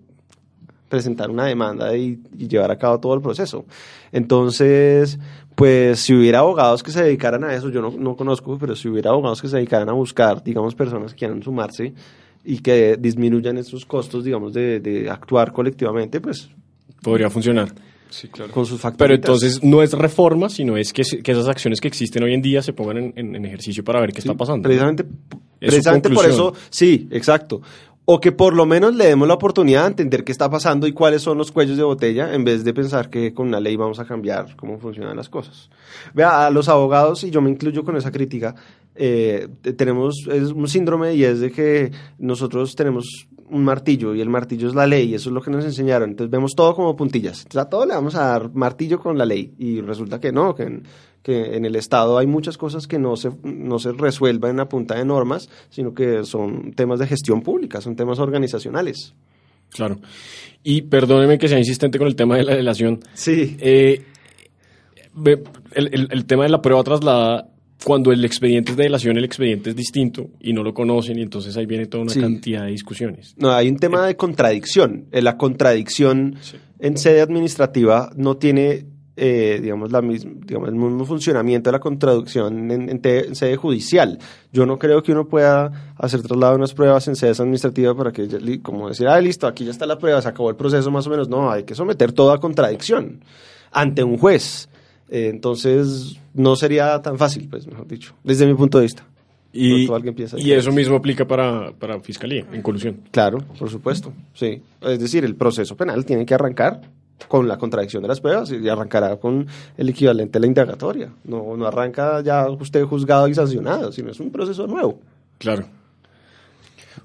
[0.89, 3.65] presentar una demanda y, y llevar a cabo todo el proceso.
[4.11, 5.19] Entonces,
[5.55, 8.87] pues si hubiera abogados que se dedicaran a eso, yo no, no conozco, pero si
[8.87, 11.93] hubiera abogados que se dedicaran a buscar, digamos, personas que quieran sumarse
[12.43, 16.49] y que disminuyan esos costos, digamos, de, de actuar colectivamente, pues
[17.01, 17.69] Podría funcionar.
[18.09, 18.51] Sí, claro.
[18.53, 18.97] con sus factores.
[18.97, 22.41] Pero entonces no es reforma, sino es que, que esas acciones que existen hoy en
[22.41, 24.63] día se pongan en, en- en ejercicio para ver qué está pasando.
[24.63, 25.03] Precisamente,
[25.59, 27.61] Es precisamente por eso, sí, exacto.
[28.09, 30.93] O que por lo menos le demos la oportunidad de entender qué está pasando y
[30.93, 33.99] cuáles son los cuellos de botella, en vez de pensar que con una ley vamos
[33.99, 35.69] a cambiar cómo funcionan las cosas.
[36.13, 38.55] Vea, a los abogados, y yo me incluyo con esa crítica,
[38.97, 44.19] eh, te- tenemos es un síndrome y es de que nosotros tenemos un martillo y
[44.21, 46.09] el martillo es la ley, y eso es lo que nos enseñaron.
[46.09, 47.37] Entonces vemos todo como puntillas.
[47.43, 50.53] Entonces a todo le vamos a dar martillo con la ley y resulta que no,
[50.53, 50.83] que en,
[51.23, 54.95] que en el Estado hay muchas cosas que no se, no se resuelven a punta
[54.95, 59.13] de normas, sino que son temas de gestión pública, son temas organizacionales.
[59.69, 59.97] Claro.
[60.63, 62.99] Y perdóneme que sea insistente con el tema de la delación.
[63.13, 63.55] Sí.
[63.59, 64.03] Eh,
[65.13, 65.43] ve-
[65.73, 67.49] el, el- el tema de la prueba trasladada,
[67.83, 71.21] cuando el expediente es de delación, el expediente es distinto y no lo conocen y
[71.21, 72.19] entonces ahí viene toda una Sí.
[72.19, 73.35] cantidad de discusiones.
[73.37, 75.05] No, hay un tema de contradicción.
[75.11, 76.35] Eh, La contradicción
[76.79, 81.79] en sede administrativa no tiene, eh, digamos, la misma, digamos, el mismo funcionamiento de la
[81.79, 84.17] contradicción en, en te- en sede judicial.
[84.51, 88.11] Yo no creo que uno pueda hacer traslado de unas pruebas en sedes administrativas para
[88.11, 91.05] que, como decir, ah, listo, aquí ya está la prueba, se acabó el proceso más
[91.07, 91.29] o menos.
[91.29, 93.21] No, hay que someter todo a contradicción
[93.71, 94.69] ante un juez.
[95.09, 99.05] Eh, entonces, no sería tan fácil, pues, mejor dicho, desde mi punto de vista.
[99.53, 99.85] Y,
[100.51, 103.01] eso mismo aplica para, para fiscalía, en colusión.
[103.11, 104.61] Claro, por supuesto, sí.
[104.81, 106.81] Es decir, el proceso penal tiene que arrancar
[107.27, 109.47] con la contradicción de las pruebas y arrancará con
[109.77, 111.11] el equivalente a la indagatoria.
[111.23, 114.99] No, no arranca ya usted juzgado y sancionado, sino es un proceso nuevo.
[115.39, 115.65] Claro.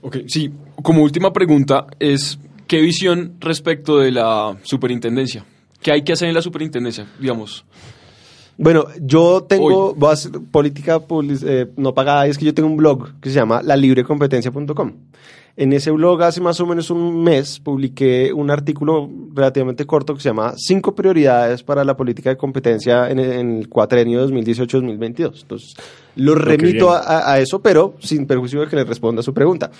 [0.02, 0.52] Ok, sí.
[0.82, 5.46] Como última pregunta es, ¿qué visión respecto de la superintendencia?
[5.82, 7.64] ¿Qué hay que hacer en la superintendencia, digamos?
[8.58, 9.94] Bueno, yo tengo, Hoy.
[9.96, 13.18] voy a hacer política public- eh, no pagada, y es que yo tengo un blog
[13.20, 14.92] que se llama lalibrecompetencia.com.
[15.54, 20.20] En ese blog hace más o menos un mes publiqué un artículo relativamente corto que
[20.20, 25.42] se llama Cinco prioridades para la política de competencia en el, en el cuatrenio 2018-2022.
[25.42, 25.74] Entonces,
[26.16, 29.70] lo remito a, a eso, pero sin perjuicio de que le responda a su pregunta.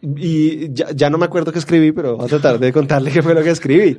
[0.00, 3.22] Y ya, ya no me acuerdo qué escribí, pero voy a tratar de contarle qué
[3.22, 3.96] fue lo que escribí.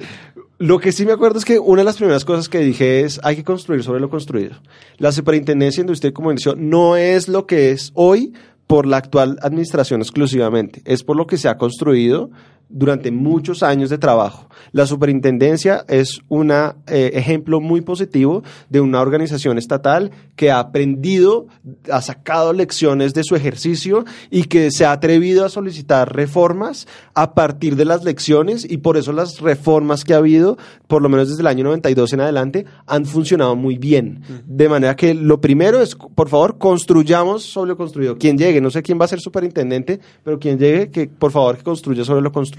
[0.57, 3.19] Lo que sí me acuerdo es que una de las primeras cosas que dije es
[3.23, 4.55] hay que construir sobre lo construido.
[4.97, 8.33] La superintendencia de usted como inició no es lo que es hoy
[8.65, 12.29] por la actual administración exclusivamente, es por lo que se ha construido
[12.70, 14.49] durante muchos años de trabajo.
[14.72, 16.51] La superintendencia es un
[16.88, 21.47] ejemplo muy positivo de una organización estatal que ha aprendido,
[21.91, 27.34] ha sacado lecciones de su ejercicio y que se ha atrevido a solicitar reformas a
[27.34, 30.57] partir de las lecciones y por eso las reformas que ha habido,
[30.88, 34.22] por lo menos desde el año 92 en adelante, han funcionado muy bien.
[34.45, 38.18] De manera que lo primero es, por favor, construyamos sobre lo construido.
[38.18, 41.57] Quien llegue, no sé quién va a ser superintendente, pero quien llegue, que por favor
[41.57, 42.54] que construya sobre lo construido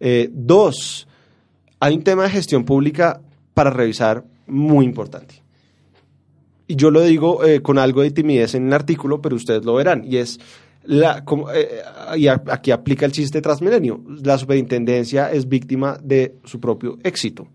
[0.00, 1.06] Eh, dos,
[1.78, 3.20] hay un tema de gestión pública
[3.54, 5.42] para revisar muy importante.
[6.66, 9.74] Y yo lo digo eh, con algo de timidez en el artículo, pero ustedes lo
[9.74, 10.04] verán.
[10.06, 10.38] Y es,
[10.84, 11.82] la, como, eh,
[12.16, 14.02] y aquí aplica el chiste Transmilenio.
[14.22, 17.48] La superintendencia es víctima de su propio éxito.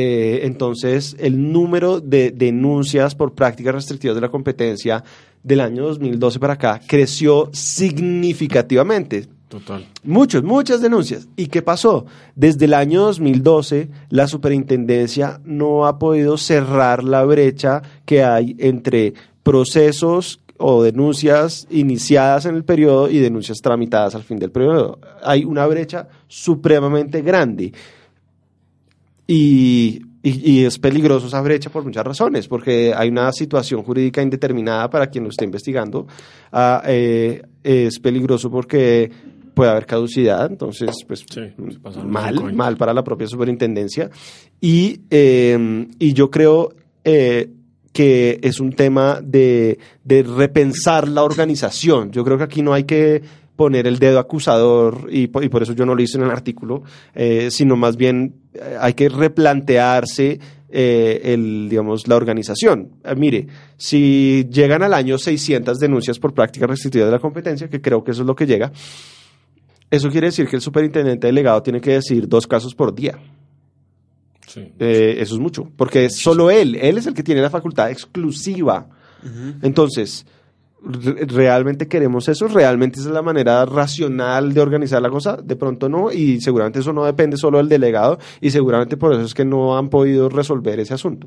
[0.00, 5.02] Entonces, el número de denuncias por prácticas restrictivas de la competencia
[5.42, 9.26] del año 2012 para acá creció significativamente.
[9.48, 9.86] Total.
[10.04, 11.26] Muchos, muchas denuncias.
[11.34, 12.04] ¿Y qué pasó?
[12.36, 19.14] Desde el año 2012, la superintendencia no ha podido cerrar la brecha que hay entre
[19.42, 24.98] procesos o denuncias iniciadas en el periodo y denuncias tramitadas al fin del periodo.
[25.22, 27.72] Hay una brecha supremamente grande.
[29.26, 35.06] Y, es peligroso esa brecha por muchas razones, porque hay una situación jurídica indeterminada para
[35.06, 36.06] quien lo esté investigando.
[36.52, 39.10] Ah, eh, es peligroso porque
[39.58, 44.08] puede haber caducidad, entonces, pues, Sí, cinco mal, mal para la propia superintendencia.
[44.60, 46.72] Y, eh, y yo creo
[47.04, 47.50] eh,
[47.92, 52.10] que es un tema de, de repensar la organización.
[52.12, 53.22] Yo creo que aquí no hay que
[53.56, 56.30] poner el dedo acusador y, po- y por eso yo no lo hice en el
[56.30, 56.84] artículo,
[57.14, 60.38] eh, sino más bien eh, hay que replantearse
[60.70, 62.90] eh, el, digamos, la organización.
[63.04, 63.46] Eh, mire,
[63.76, 68.12] si llegan al año 600 denuncias por práctica restrictiva de la competencia, que creo que
[68.12, 68.70] eso es lo que llega,
[69.90, 73.18] eso quiere decir que el superintendente delegado tiene que decir dos casos por día.
[74.46, 74.72] Sí.
[74.78, 77.90] Eh, eso es mucho, porque es solo él, él es el que tiene la facultad
[77.90, 78.88] exclusiva.
[79.62, 80.24] Entonces,
[80.82, 82.48] re- ¿realmente queremos eso?
[82.48, 85.36] ¿Realmente esa es la manera racional de organizar la cosa?
[85.36, 89.22] De pronto no, y seguramente eso no depende solo del delegado, y seguramente por eso
[89.22, 91.26] es que no han podido resolver ese asunto.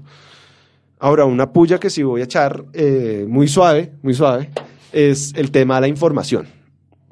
[0.99, 4.49] Ahora, una puya que sí voy a echar eh, muy suave, muy suave,
[4.91, 6.47] es el tema de la información.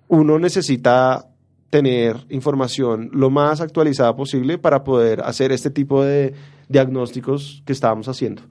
[0.07, 1.28] Uno necesita
[1.69, 6.33] tener información lo más actualizada posible para poder hacer este tipo de
[6.67, 8.43] diagnósticos que estábamos haciendo.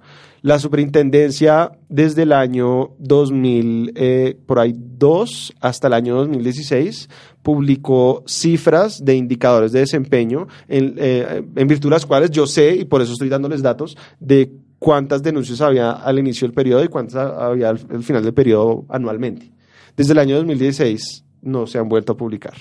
[0.43, 7.09] La superintendencia desde el año 2000, eh, por ahí dos, hasta el año 2016,
[7.43, 12.77] publicó cifras de indicadores de desempeño en, eh, en virtud de las cuales yo sé,
[12.77, 16.89] y por eso estoy dándoles datos, de cuántas denuncias había al inicio del periodo y
[16.89, 19.51] cuántas había al, al final del periodo anualmente.
[19.97, 22.55] Desde el año 2016 no se han vuelto a publicar.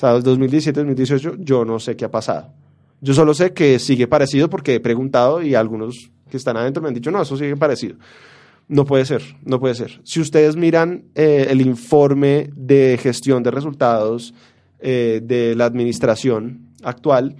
[0.00, 2.54] Sea, 2017-2018 yo no sé qué ha pasado.
[3.02, 6.88] Yo solo sé que sigue parecido porque he preguntado y algunos que están adentro me
[6.88, 7.96] han dicho, no, eso sigue parecido.
[8.66, 10.00] No puede ser, no puede ser.
[10.04, 14.32] Si ustedes miran eh, el informe de gestión de resultados
[14.78, 17.36] eh, de la administración actual,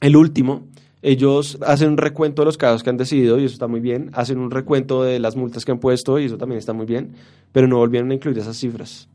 [0.00, 0.66] el último,
[1.00, 4.10] ellos hacen un recuento de los casos que han decidido y eso está muy bien,
[4.14, 7.12] hacen un recuento de las multas que han puesto y eso también está muy bien,
[7.52, 9.08] pero no volvieron a incluir esas cifras.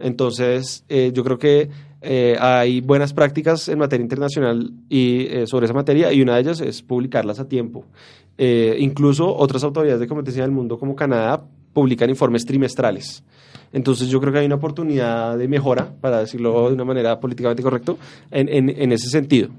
[0.00, 1.68] Entonces, eh, yo creo que
[2.02, 6.40] eh, hay buenas prácticas en materia internacional y eh, sobre esa materia y una de
[6.42, 7.84] ellas es publicarlas a tiempo.
[8.38, 11.42] Eh, incluso otras autoridades de competencia del mundo como Canadá
[11.72, 13.22] publican informes trimestrales.
[13.72, 17.62] Entonces yo creo que hay una oportunidad de mejora, para decirlo de una manera políticamente
[17.62, 17.94] correcta,
[18.30, 19.50] en, en- en ese sentido.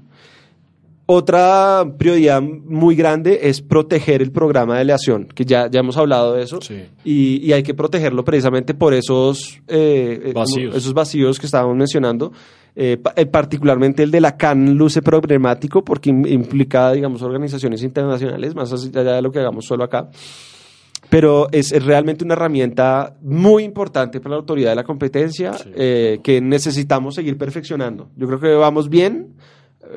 [1.14, 6.32] Otra prioridad muy grande es proteger el programa de aleación, que ya, ya hemos hablado
[6.32, 6.84] de eso, Sí.
[7.04, 10.74] y, y hay que protegerlo precisamente por esos, eh, eh, Vacíos.
[10.74, 12.32] esos vacíos que estábamos mencionando.
[12.74, 18.54] Eh, eh, particularmente el de la CAN luce problemático porque im- implica, digamos, organizaciones internacionales,
[18.54, 20.08] más allá de lo que hagamos solo acá.
[21.10, 26.20] Pero es, es realmente una herramienta muy importante para la autoridad de la competencia eh,
[26.24, 28.08] que necesitamos seguir perfeccionando.
[28.16, 29.34] Yo creo que vamos bien,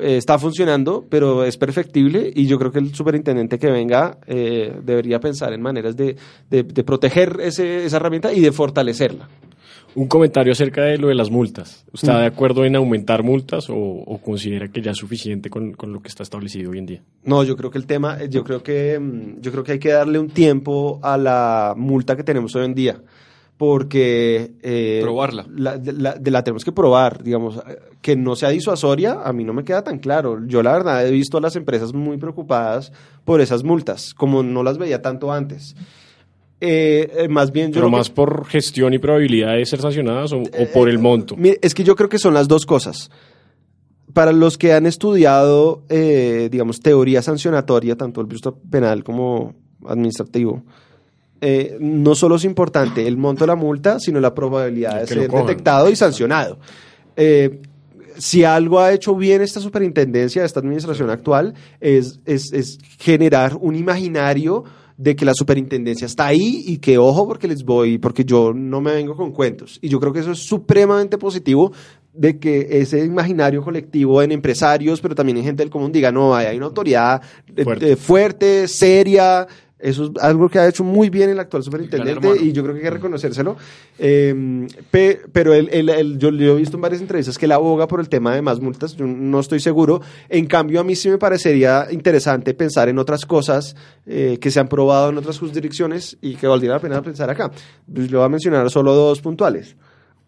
[0.00, 5.20] está funcionando, pero es perfectible y yo creo que el superintendente que venga eh, debería
[5.20, 6.16] pensar en maneras de,
[6.50, 9.28] de- de proteger ese- esa herramienta y de fortalecerla.
[9.94, 11.86] Un comentario acerca de lo de las multas.
[11.94, 15.90] ¿Está de acuerdo en aumentar multas o, o considera que ya es suficiente con, con
[15.94, 17.02] lo que está establecido hoy en día?
[17.24, 19.78] No, yo creo que el tema, eh, yo creo que, mm, yo creo que hay
[19.78, 23.00] que darle un tiempo a la multa que tenemos hoy en día,
[23.56, 25.46] porque eh, Probarla.
[25.48, 29.32] La, de, la- de la tenemos que probar, digamos, eh, que no sea disuasoria, a
[29.32, 30.40] mí no me queda tan claro.
[30.46, 32.92] Yo la verdad he visto a las empresas muy preocupadas
[33.24, 35.74] por esas multas, como no las veía tanto antes.
[36.60, 39.80] Eh, eh, más bien yo ¿Pero lo que- más por gestión y probabilidad de ser
[39.80, 41.36] sancionadas o, o por el monto?
[41.60, 43.10] Es que yo creo que son las dos cosas.
[44.12, 49.54] Para los que han estudiado, eh, digamos, teoría sancionatoria, tanto el visto penal como
[49.86, 50.62] administrativo,
[51.48, 55.18] eh, no solo es importante el monto de la multa, sino la probabilidad de ser
[55.46, 56.58] detectado y sancionado.
[57.16, 57.60] Eh,
[58.18, 63.76] si algo ha hecho bien esta superintendencia, esta administración actual, es, es- es generar un
[63.76, 64.64] imaginario
[64.96, 68.80] de que la superintendencia está ahí y que ojo porque les voy, porque yo no
[68.80, 69.78] me vengo con cuentos.
[69.82, 71.70] Y yo creo que eso es supremamente positivo
[72.14, 76.34] de que ese imaginario colectivo en empresarios, pero también en gente del común diga, no,
[76.34, 77.20] hay una autoridad
[77.54, 77.92] eh, Fuerte.
[77.92, 79.46] eh, fuerte, seria,
[79.78, 82.78] eso es algo que ha hecho muy bien el actual superintendente y yo creo que
[82.80, 83.56] hay que reconocérselo.
[83.98, 87.52] Eh, pe- pero él- él- él- yo, yo he visto en varias entrevistas que él
[87.52, 90.00] aboga por el tema de más multas, yo no estoy seguro.
[90.28, 94.60] En cambio, a mí sí me parecería interesante pensar en otras cosas eh, que se
[94.60, 97.50] han probado en otras jurisdicciones y que valdría la pena pensar acá.
[97.92, 99.76] Pues, le voy a mencionar solo dos puntuales.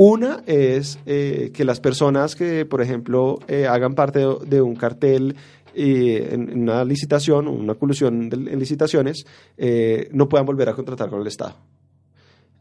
[0.00, 4.76] Una es eh, que las personas que, por ejemplo, eh, hagan parte de, de un
[4.76, 5.34] cartel
[5.74, 9.24] eh, en, en una licitación o una colusión de- en licitaciones
[9.56, 11.56] eh, no puedan volver a contratar con el Estado.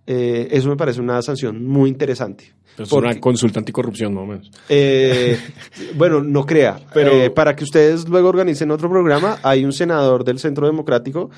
[0.06, 2.54] Eh, eso me parece una sanción muy interesante.
[2.78, 4.52] Es Porque- una consulta anticorrupción, más o menos.
[4.70, 5.38] eh,
[5.96, 10.24] bueno, no crea, Pero- pero para que ustedes luego organicen otro programa, hay un senador
[10.24, 11.30] del Centro Democrático,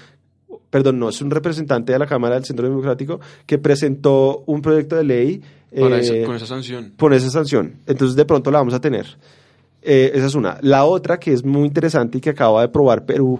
[0.69, 4.95] perdón, no, es un representante de la Cámara del Centro Democrático que presentó un proyecto
[4.95, 5.41] de ley
[5.77, 6.93] Para eh, esa- con esa sanción.
[6.97, 7.75] por esa sanción.
[7.85, 9.05] Entonces, de pronto la vamos a tener.
[9.81, 10.57] Eh, esa es una.
[10.61, 13.39] La otra que es muy interesante y que acaba de probar Perú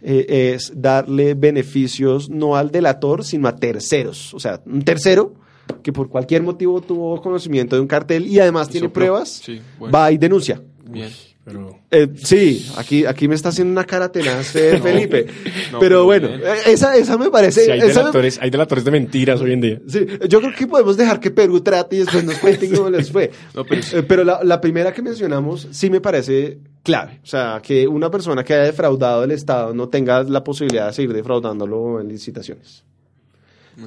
[0.00, 4.32] eh, es darle beneficios no al delator, sino a terceros.
[4.34, 5.34] O sea, un tercero
[5.82, 8.94] que por cualquier motivo tuvo conocimiento de un cartel y además tiene sopló.
[8.94, 9.92] pruebas, Sí, bueno.
[9.96, 10.60] va y denuncia.
[10.88, 11.08] Bien.
[11.44, 14.78] Pero Eh, sí, aquí, aquí me está haciendo una cara tenaz eh.
[14.82, 15.26] Felipe.
[15.72, 17.64] No, pero bueno, eh, esa, esa me parece...
[17.64, 19.80] sí, hay, esa me- delatores, hay delatores de mentiras hoy en día.
[19.88, 23.10] Sí, yo creo que podemos dejar que Perú trate y después nos cuenten cómo les
[23.10, 23.32] fue.
[23.54, 27.18] No, pero- Eh, pero la, la primera que mencionamos sí me parece clave.
[27.24, 30.92] O sea, que una persona que haya defraudado el Estado no tenga la posibilidad de
[30.92, 32.84] seguir defraudándolo en licitaciones.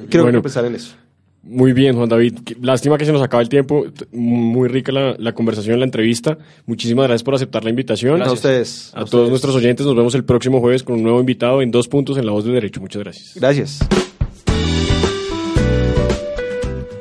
[0.09, 0.95] Creo que hay que pensar en eso.
[1.45, 2.39] Muy bien, Juan David.
[2.61, 3.85] Lástima que se nos acaba el tiempo.
[4.11, 6.37] Muy rica la, la conversación, la entrevista.
[6.65, 8.21] Muchísimas gracias por aceptar la invitación.
[8.23, 8.89] A ustedes.
[8.89, 9.29] A, todos ustedes.
[9.29, 12.25] nuestros oyentes, nos vemos el próximo jueves con un nuevo invitado en Dos Puntos en
[12.25, 12.81] La Voz del Derecho.
[12.81, 13.33] Muchas gracias.
[13.35, 13.79] Gracias.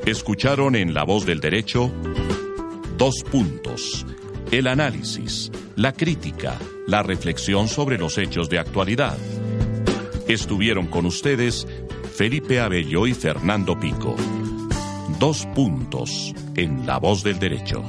[0.05, 1.91] Escucharon en La Voz del Derecho
[2.99, 4.05] dos puntos.
[4.51, 9.17] El análisis, la crítica, la reflexión sobre los hechos de actualidad.
[10.29, 11.67] Estuvieron con ustedes
[12.15, 14.15] Felipe Abello y Fernando Pico.
[15.19, 17.83] Dos puntos en La Voz del Derecho.